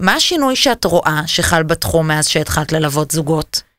מה 0.00 0.14
השינוי 0.14 0.56
שאת 0.56 0.84
רואה 0.84 1.22
שחל 1.26 1.62
בתחום 1.62 2.08
מאז 2.08 2.28
שהתחלת 2.28 2.72
ללוות 2.72 3.10
זוגות? 3.10 3.71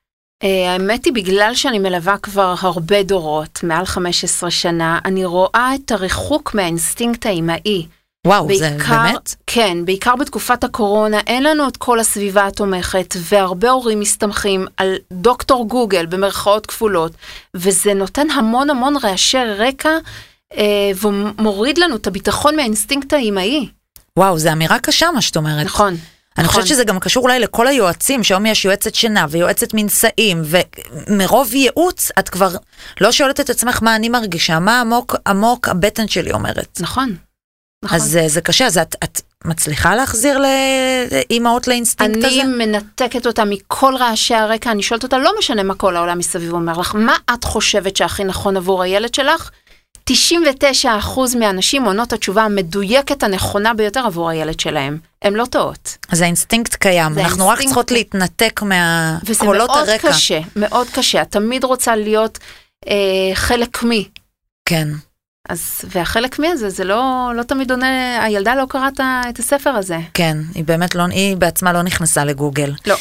אה, 0.43 0.73
האמת 0.73 1.05
היא, 1.05 1.13
בגלל 1.13 1.51
שאני 1.55 1.79
מלווה 1.79 2.17
כבר 2.17 2.55
הרבה 2.59 3.03
דורות, 3.03 3.59
מעל 3.63 3.85
15 3.85 4.51
שנה, 4.51 4.99
אני 5.05 5.25
רואה 5.25 5.71
את 5.75 5.91
הריחוק 5.91 6.53
מהאינסטינקט 6.53 7.25
האימהי. 7.25 7.87
וואו, 8.27 8.47
בעיקר, 8.47 8.69
זה 8.69 8.77
באמת? 8.89 9.35
כן, 9.47 9.77
בעיקר 9.85 10.15
בתקופת 10.15 10.63
הקורונה, 10.63 11.19
אין 11.27 11.43
לנו 11.43 11.67
את 11.67 11.77
כל 11.77 11.99
הסביבה 11.99 12.47
התומכת, 12.47 13.15
והרבה 13.17 13.69
הורים 13.69 13.99
מסתמכים 13.99 14.65
על 14.77 14.95
דוקטור 15.11 15.67
גוגל, 15.67 16.05
במרכאות 16.05 16.65
כפולות, 16.65 17.11
וזה 17.55 17.93
נותן 17.93 18.31
המון 18.31 18.69
המון 18.69 18.95
רעשי 19.03 19.37
רקע, 19.37 19.97
אה, 20.57 20.91
ומוריד 21.01 21.77
לנו 21.77 21.95
את 21.95 22.07
הביטחון 22.07 22.55
מהאינסטינקט 22.55 23.13
האימהי. 23.13 23.69
וואו, 24.19 24.39
זו 24.39 24.51
אמירה 24.51 24.79
קשה 24.79 25.11
מה 25.11 25.21
שאת 25.21 25.37
אומרת. 25.37 25.65
נכון. 25.65 25.95
אני 26.37 26.45
נכון. 26.45 26.61
חושבת 26.61 26.75
שזה 26.75 26.83
גם 26.83 26.99
קשור 26.99 27.23
אולי 27.23 27.39
לכל 27.39 27.67
היועצים, 27.67 28.23
שהיום 28.23 28.45
יש 28.45 28.65
יועצת 28.65 28.95
שינה 28.95 29.25
ויועצת 29.29 29.73
מנשאים, 29.73 30.41
ומרוב 30.45 31.53
ייעוץ 31.53 32.11
את 32.19 32.29
כבר 32.29 32.55
לא 33.01 33.11
שואלת 33.11 33.39
את 33.39 33.49
עצמך 33.49 33.79
מה 33.83 33.95
אני 33.95 34.09
מרגישה, 34.09 34.59
מה 34.59 34.81
עמוק 34.81 35.15
עמוק 35.27 35.69
הבטן 35.69 36.07
שלי 36.07 36.31
אומרת. 36.31 36.77
נכון. 36.81 37.15
נכון. 37.83 37.97
אז 37.97 38.19
זה 38.27 38.41
קשה, 38.41 38.65
אז 38.65 38.77
את, 38.77 38.95
את 39.03 39.21
מצליחה 39.45 39.95
להחזיר 39.95 40.39
לאימהות 41.11 41.67
לאינסטינקט 41.67 42.15
אני 42.15 42.25
הזה? 42.25 42.41
אני 42.41 42.65
מנתקת 42.65 43.27
אותה 43.27 43.45
מכל 43.45 43.95
רעשי 43.99 44.35
הרקע, 44.35 44.71
אני 44.71 44.83
שואלת 44.83 45.03
אותה, 45.03 45.17
לא 45.17 45.31
משנה 45.39 45.63
מה 45.63 45.75
כל 45.75 45.95
העולם 45.95 46.17
מסביב 46.17 46.53
אומר 46.53 46.77
לך, 46.77 46.95
מה 46.95 47.15
את 47.33 47.43
חושבת 47.43 47.97
שהכי 47.97 48.23
נכון 48.23 48.57
עבור 48.57 48.83
הילד 48.83 49.13
שלך? 49.13 49.49
99% 50.09 51.37
מהנשים 51.39 51.85
עונות 51.85 52.07
את 52.07 52.13
התשובה 52.13 52.43
המדויקת 52.43 53.23
הנכונה 53.23 53.73
ביותר 53.73 54.05
עבור 54.05 54.29
הילד 54.29 54.59
שלהם. 54.59 54.97
הן 55.21 55.33
לא 55.33 55.45
טועות. 55.45 55.97
אז 56.09 56.21
האינסטינקט 56.21 56.75
קיים, 56.75 57.19
אנחנו. 57.19 57.47
רק 57.47 57.59
צריכות 57.59 57.91
להתנתק 57.91 58.61
מהקולות 58.61 59.69
הרקע. 59.69 59.81
וזה 59.83 60.03
מאוד 60.03 60.13
קשה, 60.15 60.39
מאוד 60.55 60.87
קשה. 60.89 61.21
את 61.21 61.31
תמיד 61.31 61.63
רוצה 61.63 61.95
להיות 61.95 62.39
אה, 62.87 63.35
חלק 63.35 63.83
מי. 63.83 64.09
כן. 64.65 64.87
אז, 65.49 65.81
והחלק 65.89 66.39
מי 66.39 66.47
הזה, 66.47 66.69
זה 66.69 66.83
לא, 66.83 67.31
לא 67.35 67.43
תמיד 67.43 67.71
עונה, 67.71 68.23
הילדה 68.23 68.55
לא 68.55 68.65
קראה 68.69 68.99
את 69.29 69.39
הספר 69.39 69.69
הזה. 69.69 69.97
כן, 70.13 70.37
היא 70.55 70.63
באמת 70.63 70.95
לא, 70.95 71.03
היא 71.03 71.37
בעצמה 71.37 71.73
לא 71.73 71.81
נכנסה 71.81 72.25
לגוגל. 72.25 72.73
לא. 72.85 72.95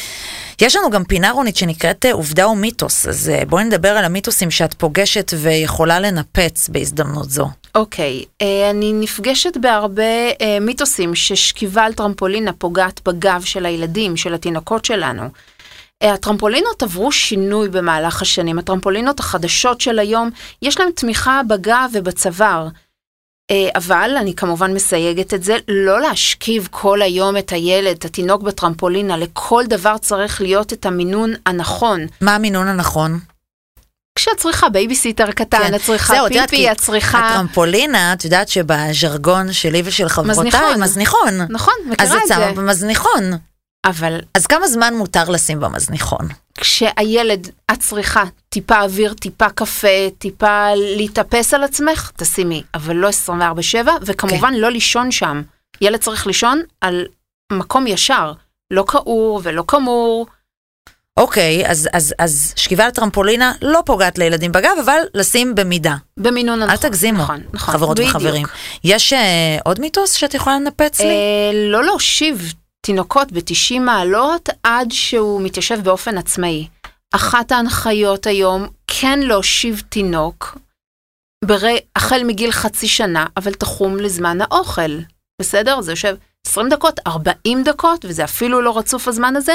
יש 0.61 0.75
לנו 0.75 0.89
גם 0.89 1.03
פינה 1.03 1.31
רונית 1.31 1.55
שנקראת 1.55 2.05
אה, 2.05 2.13
עובדה 2.13 2.43
או 2.43 2.55
מיתוס, 2.55 3.07
אז 3.07 3.29
אה, 3.29 3.45
בואי 3.45 3.63
נדבר 3.63 3.89
על 3.89 4.05
המיתוסים 4.05 4.51
שאת 4.51 4.73
פוגשת 4.73 5.31
ויכולה 5.37 5.99
לנפץ 5.99 6.69
בהזדמנות 6.69 7.29
זו. 7.29 7.49
אוקיי, 7.75 8.23
okay, 8.23 8.45
אני 8.69 8.93
נפגשת 8.93 9.57
בהרבה 9.57 10.03
מיתוסים 10.61 11.15
ששכיבה 11.15 11.83
על 11.83 11.93
טרמפולינה 11.93 12.53
פוגעת 12.53 13.01
בגב 13.05 13.41
של 13.45 13.65
הילדים, 13.65 14.17
של 14.17 14.33
התינוקות 14.33 14.85
שלנו. 14.85 15.29
הטרמפולינות 16.01 16.83
עברו 16.83 17.11
שינוי 17.11 17.69
במהלך 17.69 18.21
השנים, 18.21 18.59
הטרמפולינות 18.59 19.19
החדשות 19.19 19.81
של 19.81 19.99
היום, 19.99 20.29
יש 20.61 20.79
להן 20.79 20.91
תמיכה 20.91 21.41
בגב 21.47 21.89
ובצוואר. 21.93 22.67
אבל 23.75 24.11
אני 24.19 24.35
כמובן 24.35 24.73
מסייגת 24.73 25.33
את 25.33 25.43
זה, 25.43 25.57
לא 25.67 26.01
להשכיב 26.01 26.67
כל 26.71 27.01
היום 27.01 27.37
את 27.37 27.51
הילד, 27.51 27.95
את 27.95 28.05
התינוק 28.05 28.41
בטרמפולינה, 28.41 29.17
לכל 29.17 29.63
דבר 29.67 29.97
צריך 29.97 30.41
להיות 30.41 30.73
את 30.73 30.85
המינון 30.85 31.33
הנכון. 31.45 32.05
מה 32.21 32.35
המינון 32.35 32.67
הנכון? 32.67 33.19
כשאת 34.15 34.37
צריכה 34.37 34.69
בייביסיטר 34.69 35.31
קטן, 35.31 35.57
כן. 35.57 35.75
את 35.75 35.81
צריכה 35.81 36.13
זהו, 36.13 36.27
פיפי, 36.27 36.71
את 36.71 36.77
צריכה... 36.77 37.29
הטרמפולינה, 37.29 38.13
את 38.13 38.25
יודעת 38.25 38.49
שבז'רגון 38.49 39.53
שלי 39.53 39.81
ושל 39.85 40.09
חברותיי, 40.09 40.75
מזניחון. 40.77 41.41
נכון, 41.49 41.73
מכירה 41.87 42.03
את 42.03 42.27
זה. 42.27 42.35
אז 42.35 42.41
את 42.41 42.45
שמה 42.45 42.51
במזניחון. 42.51 43.31
אבל... 43.85 44.19
אז 44.33 44.47
כמה 44.47 44.67
זמן 44.67 44.93
מותר 44.93 45.29
לשים 45.29 45.59
במזניחון? 45.59 46.27
כשהילד, 46.57 47.49
את 47.71 47.79
צריכה 47.79 48.23
טיפה 48.49 48.81
אוויר, 48.81 49.13
טיפה 49.13 49.49
קפה, 49.49 50.09
טיפה 50.17 50.67
להתאפס 50.75 51.53
על 51.53 51.63
עצמך, 51.63 52.11
תשימי, 52.15 52.63
אבל 52.73 52.95
לא 52.95 53.09
24-7, 53.09 53.87
וכמובן 54.01 54.53
okay. 54.53 54.57
לא 54.57 54.71
לישון 54.71 55.11
שם. 55.11 55.41
ילד 55.81 55.99
צריך 55.99 56.27
לישון 56.27 56.61
על 56.81 57.05
מקום 57.51 57.87
ישר, 57.87 58.33
לא 58.71 58.83
קעור 58.87 59.41
ולא 59.43 59.63
קמור. 59.67 60.25
אוקיי, 61.17 61.65
okay, 61.65 61.69
אז, 61.69 61.89
אז, 61.93 62.13
אז 62.19 62.53
שכיבה 62.55 62.87
לטרמפולינה 62.87 63.53
לא 63.61 63.83
פוגעת 63.85 64.17
לילדים 64.17 64.51
בגב, 64.51 64.75
אבל 64.85 64.97
לשים 65.13 65.55
במידה. 65.55 65.95
במינון 66.17 66.61
הנכון. 66.61 66.69
אל 66.85 66.89
תגזימו, 66.89 67.23
נכון, 67.23 67.41
נכון, 67.53 67.73
חברות 67.73 67.99
בדיוק. 67.99 68.15
וחברים. 68.15 68.45
יש 68.83 69.13
uh, 69.13 69.15
עוד 69.63 69.79
מיתוס 69.79 70.13
שאת 70.13 70.33
יכולה 70.33 70.55
לנפץ 70.55 70.99
לי? 70.99 71.05
Uh, 71.05 71.55
לא 71.55 71.83
להושיב 71.83 72.53
תינוקות 72.85 73.31
ב-90 73.31 73.79
מעלות 73.79 74.49
עד 74.63 74.91
שהוא 74.91 75.41
מתיישב 75.41 75.79
באופן 75.83 76.17
עצמאי. 76.17 76.67
אחת 77.15 77.51
ההנחיות 77.51 78.27
היום, 78.27 78.67
כן 78.87 79.19
להושיב 79.19 79.81
תינוק, 79.89 80.57
ברי, 81.45 81.79
החל 81.95 82.23
מגיל 82.23 82.51
חצי 82.51 82.87
שנה, 82.87 83.25
אבל 83.37 83.53
תחום 83.53 83.97
לזמן 83.97 84.37
האוכל. 84.41 84.91
בסדר? 85.41 85.81
זה 85.81 85.91
יושב 85.91 86.15
20 86.47 86.69
דקות, 86.69 86.99
40 87.07 87.63
דקות, 87.63 88.05
וזה 88.05 88.23
אפילו 88.23 88.61
לא 88.61 88.77
רצוף 88.77 89.07
הזמן 89.07 89.35
הזה, 89.35 89.53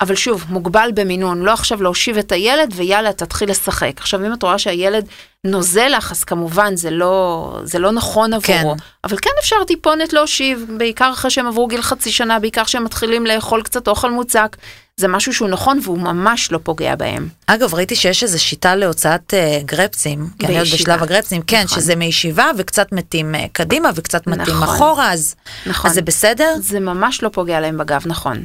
אבל 0.00 0.14
שוב, 0.14 0.44
מוגבל 0.48 0.90
במינון, 0.94 1.42
לא 1.42 1.52
עכשיו 1.52 1.82
להושיב 1.82 2.18
את 2.18 2.32
הילד 2.32 2.72
ויאללה, 2.76 3.12
תתחיל 3.12 3.50
לשחק. 3.50 3.92
עכשיו, 3.96 4.26
אם 4.26 4.32
את 4.32 4.42
רואה 4.42 4.58
שהילד 4.58 5.08
נוזל 5.44 5.88
לך, 5.88 6.12
אז 6.12 6.24
כמובן 6.24 6.76
זה 6.76 6.90
לא, 6.90 7.60
זה 7.64 7.78
לא 7.78 7.92
נכון 7.92 8.32
עבורו. 8.32 8.76
כן. 8.76 8.84
אבל 9.04 9.16
כן 9.22 9.30
אפשר 9.40 9.56
טיפונת 9.66 10.12
להושיב, 10.12 10.66
בעיקר 10.76 11.10
אחרי 11.12 11.30
שהם 11.30 11.46
עברו 11.46 11.66
גיל 11.66 11.82
חצי 11.82 12.12
שנה, 12.12 12.38
בעיקר 12.38 12.64
כשהם 12.64 12.84
מתחילים 12.84 13.26
לאכול 13.26 13.62
קצת 13.62 13.88
אוכל 13.88 14.10
מוצק. 14.10 14.56
זה 14.96 15.08
משהו 15.08 15.34
שהוא 15.34 15.48
נכון 15.48 15.80
והוא 15.82 15.98
ממש 15.98 16.52
לא 16.52 16.58
פוגע 16.62 16.94
בהם. 16.96 17.28
אגב, 17.46 17.74
ראיתי 17.74 17.96
שיש 17.96 18.22
איזו 18.22 18.42
שיטה 18.42 18.74
להוצאת 18.74 19.34
uh, 19.34 19.64
גרפסים, 19.64 20.28
כי 20.38 20.46
אני 20.46 20.58
עוד 20.58 20.68
בשלב 20.72 21.02
הגרפסים, 21.02 21.42
כן, 21.42 21.62
נכון. 21.64 21.80
שזה 21.80 21.96
מישיבה 21.96 22.50
וקצת 22.56 22.92
מתים 22.92 23.34
uh, 23.34 23.38
קדימה 23.52 23.90
וקצת 23.94 24.26
מתים 24.26 24.54
נכון. 24.54 24.62
אחורה, 24.62 25.12
אז, 25.12 25.34
נכון. 25.66 25.90
אז 25.90 25.94
זה 25.94 26.02
בסדר? 26.02 26.54
זה 26.60 26.80
ממש 26.80 27.22
לא 27.22 27.28
פוגע 27.28 27.60
להם 27.60 27.78
בגב, 27.78 28.02
נכון. 28.06 28.44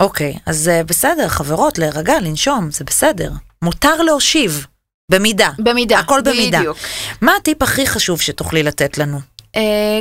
אוקיי, 0.00 0.38
אז 0.46 0.70
uh, 0.70 0.86
בסדר, 0.86 1.28
חברות, 1.28 1.78
להירגע, 1.78 2.20
לנשום, 2.20 2.70
זה 2.70 2.84
בסדר. 2.84 3.30
מותר 3.62 4.02
להושיב, 4.02 4.66
במידה. 5.10 5.50
במידה, 5.58 5.98
הכל 5.98 6.20
במידה. 6.20 6.58
בדיוק. 6.58 6.76
מה 7.20 7.32
הטיפ 7.36 7.62
הכי 7.62 7.86
חשוב 7.86 8.20
שתוכלי 8.20 8.62
לתת 8.62 8.98
לנו? 8.98 9.18
Uh, 9.56 9.60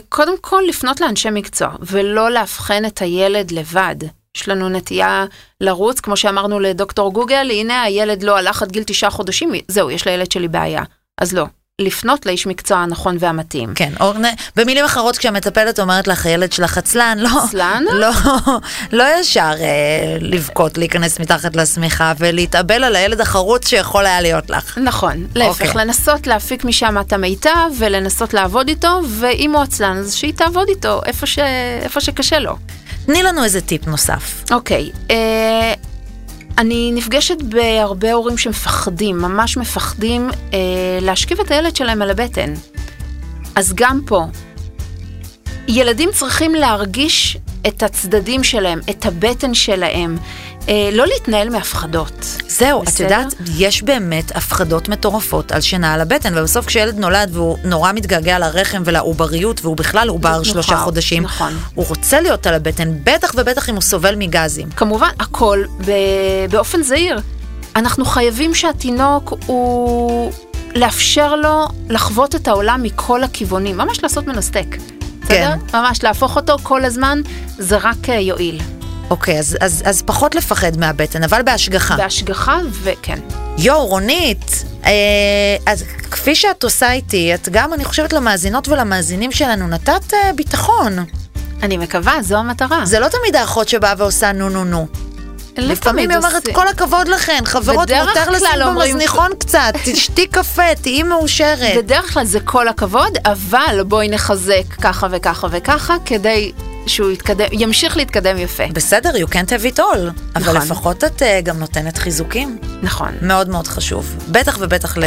קודם 0.10 0.34
כל, 0.42 0.64
לפנות 0.68 1.02
לאנשי 1.02 1.30
מקצוע, 1.32 1.70
ולא 1.80 2.32
לאבחן 2.32 2.86
את 2.86 3.02
הילד 3.02 3.52
לבד. 3.52 3.96
יש 4.38 4.48
לנו 4.48 4.70
נטייה 4.70 5.26
לרוץ, 5.62 6.00
כמו 6.00 6.18
שאמרנו 6.18 6.60
לדוקטור 6.60 7.14
גוגל, 7.14 7.52
הנה 7.52 7.82
הילד 7.84 8.24
לא 8.24 8.38
הלך 8.38 8.62
עד 8.64 8.72
גיל 8.72 8.84
תשעה 8.84 9.10
חודשים, 9.10 9.52
זהו, 9.68 9.92
יש 9.92 10.08
לילד 10.08 10.32
שלי 10.32 10.48
בעיה. 10.48 10.84
אז 11.22 11.34
לא, 11.34 11.46
לפנות 11.80 12.26
לאיש 12.26 12.48
מקצוע 12.48 12.78
הנכון 12.78 13.18
והמתאים. 13.20 13.74
כן, 13.76 13.94
או 14.00 14.14
במילים 14.56 14.86
אחרות 14.86 15.18
כשהמטפלת 15.18 15.80
אומרת 15.80 16.08
לך 16.08 16.26
הילד 16.26 16.52
שלך 16.52 16.78
עצלן, 16.78 17.18
לא, 17.22 17.30
עצלן? 17.44 17.84
לא, 17.92 18.12
לא 18.92 19.04
ישר 19.20 19.54
אה, 19.60 20.18
לבכות, 20.22 20.78
להיכנס 20.78 21.20
מתחת 21.20 21.56
לשמיכה 21.56 22.14
ולהתאבל 22.20 22.84
על 22.84 22.96
הילד 22.96 23.22
החרוץ 23.22 23.68
שיכול 23.68 24.06
היה 24.06 24.22
להיות 24.22 24.50
לך. 24.50 24.78
נכון, 24.78 25.28
להפך, 25.36 25.62
אוקיי. 25.62 25.86
לנסות 25.86 26.28
להפיק 26.28 26.64
משם 26.64 26.98
את 27.02 27.14
המיטב 27.14 27.70
ולנסות 27.78 28.34
לעבוד 28.34 28.68
איתו, 28.68 29.02
ואם 29.10 29.56
הוא 29.56 29.62
עצלן 29.62 29.98
אז 29.98 30.16
שהיא 30.16 30.34
תעבוד 30.34 30.68
איתו 30.70 31.02
איפה, 31.06 31.26
ש... 31.26 31.40
איפה 31.82 32.02
שקשה 32.02 32.40
לו. 32.40 32.56
תני 33.06 33.24
לנו 33.24 33.44
איזה 33.44 33.62
טיפ 33.62 33.88
נוסף. 33.88 34.44
אוקיי, 34.52 34.90
אה, 35.12 35.74
אני 36.60 36.92
נפגשת 36.94 37.42
בהרבה 37.42 38.14
הורים 38.14 38.38
שמפחדים, 38.38 39.18
ממש 39.18 39.58
מפחדים 39.58 40.30
אה, 40.54 40.58
להשכיב 41.02 41.40
את 41.40 41.52
הילד 41.52 41.76
שלהם 41.76 42.02
על 42.02 42.10
הבטן. 42.10 42.54
אז 43.56 43.74
גם 43.76 44.02
פה, 44.06 44.26
ילדים 45.68 46.10
צריכים 46.14 46.56
להרגיש 46.56 47.38
את 47.68 47.84
הצדדים 47.84 48.44
שלהם, 48.44 48.80
את 48.90 49.06
הבטן 49.06 49.54
שלהם, 49.54 50.18
אה, 50.70 50.90
לא 50.94 51.06
להתנהל 51.08 51.50
מהפחדות. 51.50 52.38
זהו, 52.48 52.82
בסדר? 52.82 53.06
את 53.06 53.12
יודעת, 53.12 53.34
יש 53.58 53.84
באמת 53.84 54.36
הפחדות 54.36 54.90
מטורפות 54.90 55.52
על 55.52 55.62
שינה 55.62 55.94
על 55.94 56.02
הבטן, 56.02 56.38
ובסוף 56.38 56.66
כשילד 56.66 57.00
נולד 57.00 57.30
והוא 57.34 57.58
נורא 57.64 57.92
מתגעגע 57.92 58.40
לרחם 58.40 58.82
ולעובריות, 58.86 59.62
והוא 59.64 59.78
בכלל 59.78 60.10
עובר 60.10 60.30
נכון, 60.30 60.44
שלושה 60.44 60.78
חודשים, 60.78 61.24
נכון. 61.24 61.54
הוא 61.76 61.86
רוצה 61.90 62.22
להיות 62.22 62.48
על 62.48 62.54
הבטן, 62.54 62.92
בטח 63.04 63.32
ובטח 63.38 63.70
אם 63.70 63.74
הוא 63.76 63.82
סובל 63.82 64.16
מגזים. 64.16 64.70
כמובן, 64.70 65.10
הכל 65.20 65.64
באופן 66.52 66.84
זהיר. 66.84 67.20
אנחנו 67.76 68.06
חייבים 68.06 68.56
שהתינוק 68.56 69.34
הוא... 69.46 70.32
לאפשר 70.76 71.36
לו 71.36 71.68
לחוות 71.90 72.36
את 72.36 72.48
העולם 72.48 72.84
מכל 72.84 73.24
הכיוונים, 73.24 73.78
ממש 73.78 74.04
לעשות 74.04 74.28
ממנו 74.28 74.42
סטייק. 74.42 74.78
בסדר? 75.22 75.54
ממש 75.74 76.04
להפוך 76.04 76.36
אותו 76.36 76.58
כל 76.64 76.86
הזמן, 76.86 77.22
זה 77.58 77.78
רק 77.78 78.10
אה, 78.10 78.20
יועיל. 78.20 78.62
אוקיי, 79.10 79.40
אז, 79.40 79.58
אז, 79.62 79.84
אז 79.86 80.02
פחות 80.02 80.36
לפחד 80.36 80.78
מהבטן, 80.78 81.24
אבל 81.24 81.42
בהשגחה. 81.42 81.96
בהשגחה, 81.96 82.58
וכן. 82.72 83.20
יואו, 83.58 83.86
רונית, 83.86 84.64
אה, 84.86 84.92
אז 85.66 85.84
כפי 86.12 86.36
שאת 86.36 86.64
עושה 86.64 86.92
איתי, 86.92 87.34
את 87.34 87.50
גם, 87.50 87.74
אני 87.74 87.86
חושבת, 87.86 88.14
למאזינות 88.14 88.68
ולמאזינים 88.68 89.32
שלנו 89.32 89.68
נתת 89.68 90.14
אה, 90.14 90.34
ביטחון. 90.36 91.06
אני 91.64 91.78
מקווה, 91.78 92.22
זו 92.22 92.38
המטרה. 92.38 92.86
זה 92.86 93.00
לא 93.00 93.08
תמיד 93.08 93.36
האחות 93.36 93.70
שבאה 93.70 93.94
ועושה 93.98 94.32
נו 94.32 94.50
נו 94.50 94.64
נו. 94.64 94.88
לא 95.58 95.68
לפעמים 95.68 96.10
היא 96.10 96.18
אומרת. 96.18 96.48
כל 96.54 96.68
הכבוד 96.68 97.08
לכן, 97.08 97.42
חברות, 97.46 97.92
מותר 97.92 98.30
לשים 98.30 98.50
במזניחון 98.66 99.32
קצת, 99.40 99.74
תשתי 99.86 100.28
קפה, 100.28 100.76
תהיי 100.82 101.04
מאושרת. 101.04 101.78
בדרך 101.78 102.14
כלל 102.14 102.26
זה 102.26 102.40
כל 102.40 102.68
הכבוד, 102.68 103.18
אבל 103.26 103.84
בואי 103.88 104.10
נחזק 104.10 104.74
ככה 104.82 105.08
וככה 105.12 105.48
וככה, 105.52 105.96
כדי 106.06 106.52
שהוא 106.90 107.12
יתקדם, 107.12 107.48
ימשיך 107.52 107.98
להתקדם 107.98 108.38
יפה. 108.38 108.64
בסדר, 108.74 109.12
you 109.12 109.28
can't 109.30 109.50
have 109.50 109.76
it 109.76 109.80
all, 109.80 109.84
אבל 110.36 110.44
נכון. 110.44 110.56
לפחות 110.58 111.04
את 111.04 111.24
אה, 111.24 111.42
גם 111.42 111.60
נותנת 111.60 111.98
חיזוקים. 111.98 112.58
נכון. 112.82 113.12
מאוד 113.22 113.50
מאוד 113.50 113.68
חשוב. 113.68 114.16
בטח 114.32 114.58
ובטח 114.62 114.98
ל... 114.98 115.04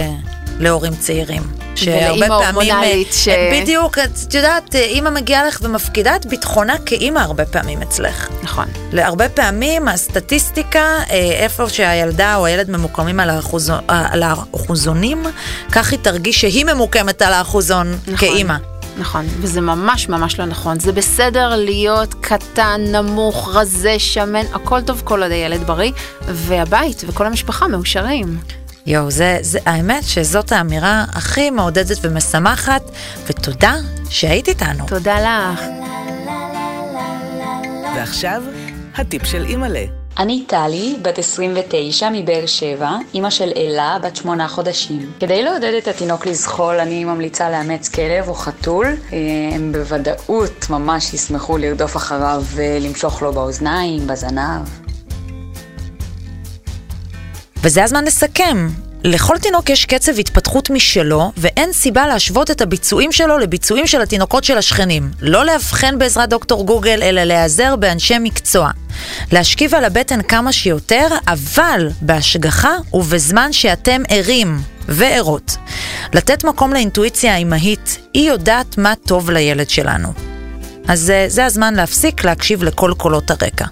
להורים 0.58 0.96
צעירים. 0.96 1.42
שהרבה 1.74 2.26
פעמים... 2.28 2.74
אה, 2.74 2.92
ש- 3.12 3.28
בדיוק, 3.52 3.98
את 3.98 4.34
יודעת, 4.34 4.74
אה, 4.74 4.80
אימא 4.80 5.10
מגיעה 5.10 5.44
לך 5.46 5.58
ומפקידה 5.62 6.16
את 6.16 6.26
ביטחונה 6.26 6.74
כאימא 6.86 7.18
הרבה 7.18 7.44
פעמים 7.44 7.82
אצלך. 7.82 8.28
נכון. 8.42 8.64
להרבה 8.92 9.28
פעמים 9.28 9.88
הסטטיסטיקה, 9.88 10.98
איפה 11.10 11.68
שהילדה 11.68 12.36
או 12.36 12.46
הילד 12.46 12.70
ממוקמים 12.70 13.20
על, 13.20 13.30
האחוזו, 13.30 13.74
על 13.88 14.22
האחוזונים, 14.22 15.22
כך 15.72 15.90
היא 15.92 15.98
תרגיש 16.02 16.40
שהיא 16.40 16.64
ממוקמת 16.64 17.22
על 17.22 17.32
האחוזון 17.32 17.92
נכון. 18.02 18.16
כאימא. 18.16 18.54
נכון, 18.98 19.26
וזה 19.40 19.60
ממש 19.60 20.08
ממש 20.08 20.38
לא 20.38 20.44
נכון. 20.44 20.80
זה 20.80 20.92
בסדר 20.92 21.56
להיות 21.56 22.14
קטן, 22.20 22.80
נמוך, 22.86 23.48
רזה, 23.54 23.98
שמן, 23.98 24.46
הכל 24.52 24.80
טוב 24.82 25.02
כל 25.04 25.22
עוד 25.22 25.32
הילד 25.32 25.60
בריא, 25.66 25.92
והבית 26.22 27.04
וכל 27.06 27.26
המשפחה 27.26 27.68
מאושרים. 27.68 28.38
יואו, 28.86 29.10
זה, 29.10 29.38
זה, 29.40 29.58
האמת 29.66 30.04
שזאת 30.04 30.52
האמירה 30.52 31.04
הכי 31.12 31.50
מעודדת 31.50 31.96
ומשמחת, 32.02 32.82
ותודה 33.26 33.74
שהיית 34.10 34.48
איתנו. 34.48 34.86
תודה 34.86 35.16
לך. 35.20 35.60
ועכשיו, 37.96 38.42
הטיפ 38.96 39.26
של 39.26 39.44
אימא'לה. 39.44 40.01
אני 40.18 40.44
טלי, 40.46 40.96
בת 41.02 41.18
29 41.18 42.08
מבאר 42.12 42.46
שבע, 42.46 42.90
אימא 43.14 43.30
של 43.30 43.52
אלה, 43.56 43.98
בת 44.02 44.16
שמונה 44.16 44.48
חודשים. 44.48 45.12
כדי 45.20 45.42
לעודד 45.42 45.74
את 45.78 45.88
התינוק 45.88 46.26
לזחול, 46.26 46.80
אני 46.80 47.04
ממליצה 47.04 47.50
לאמץ 47.50 47.88
כלב 47.88 48.28
או 48.28 48.34
חתול. 48.34 48.86
אה, 48.86 49.18
הם 49.54 49.72
בוודאות 49.72 50.70
ממש 50.70 51.14
ישמחו 51.14 51.58
לרדוף 51.58 51.96
אחריו 51.96 52.42
ולמשוך 52.54 53.22
לו 53.22 53.32
באוזניים, 53.32 54.06
בזנב. 54.06 54.68
וזה 57.62 57.84
הזמן 57.84 58.04
לסכם. 58.04 58.68
לכל 59.04 59.38
תינוק 59.38 59.70
יש 59.70 59.84
קצב 59.84 60.18
התפתחות 60.18 60.70
משלו, 60.70 61.32
ואין 61.36 61.72
סיבה 61.72 62.06
להשוות 62.06 62.50
את 62.50 62.60
הביצועים 62.60 63.12
שלו 63.12 63.38
לביצועים 63.38 63.86
של 63.86 64.02
התינוקות 64.02 64.44
של 64.44 64.58
השכנים. 64.58 65.10
לא 65.20 65.44
לאבחן 65.44 65.98
בעזרת 65.98 66.28
דוקטור 66.28 66.66
גוגל, 66.66 67.02
אלא 67.02 67.24
להיעזר 67.24 67.76
באנשי 67.76 68.18
מקצוע. 68.20 68.70
להשכיב 69.32 69.74
על 69.74 69.84
הבטן 69.84 70.22
כמה 70.22 70.52
שיותר, 70.52 71.08
אבל 71.28 71.88
בהשגחה 72.00 72.72
ובזמן 72.92 73.52
שאתם 73.52 74.02
ערים 74.08 74.58
וערות. 74.88 75.56
לתת 76.14 76.44
מקום 76.44 76.72
לאינטואיציה 76.72 77.34
האימהית, 77.34 77.98
היא 78.14 78.28
יודעת 78.28 78.78
מה 78.78 78.94
טוב 79.06 79.30
לילד 79.30 79.70
שלנו. 79.70 80.12
אז 80.88 81.10
אה, 81.10 81.24
זה 81.28 81.44
הזמן 81.44 81.74
להפסיק 81.74 82.24
להקשיב 82.24 82.62
לכל 82.62 82.92
קולות 82.96 83.30
הרקע. 83.30 83.66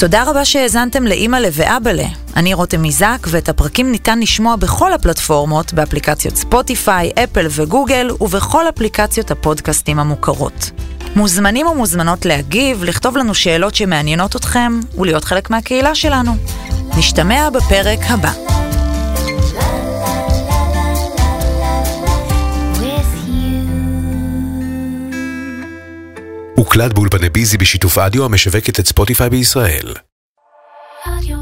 תודה 0.00 0.22
רבה 0.26 0.44
שהאזנתם 0.44 1.04
לאימא'לה 1.06 1.48
ואבאלה. 1.52 2.06
אני 2.36 2.54
רותם 2.54 2.84
איזק, 2.84 3.26
ואת 3.26 3.48
הפרקים 3.48 3.92
ניתן 3.92 4.20
לשמוע 4.20 4.56
בכל 4.56 4.92
הפלטפורמות, 4.92 5.72
באפליקציות 5.72 6.36
ספוטיפיי, 6.36 7.10
אפל 7.24 7.46
וגוגל, 7.50 8.10
ובכל 8.20 8.68
אפליקציות 8.68 9.30
הפודקאסטים 9.30 9.98
המוכרות. 9.98 10.70
מוזמנים 11.16 11.66
ומוזמנות 11.66 12.26
להגיב, 12.26 12.84
לכתוב 12.84 13.16
לנו 13.16 13.34
שאלות 13.34 13.74
שמעניינות 13.74 14.36
אתכם, 14.36 14.80
ולהיות 14.98 15.24
חלק 15.24 15.50
מהקהילה 15.50 15.94
שלנו. 15.94 16.36
נשתמע 16.96 17.50
בפרק 17.50 17.98
הבא. 18.02 18.59
הוקלט 26.70 26.92
באולפני 26.92 27.28
ביזי 27.28 27.58
בשיתוף 27.58 27.98
אדיו 27.98 28.24
המשווקת 28.24 28.80
את 28.80 28.86
ספוטיפיי 28.86 29.30
בישראל. 29.30 29.94
רדיו 31.06 31.36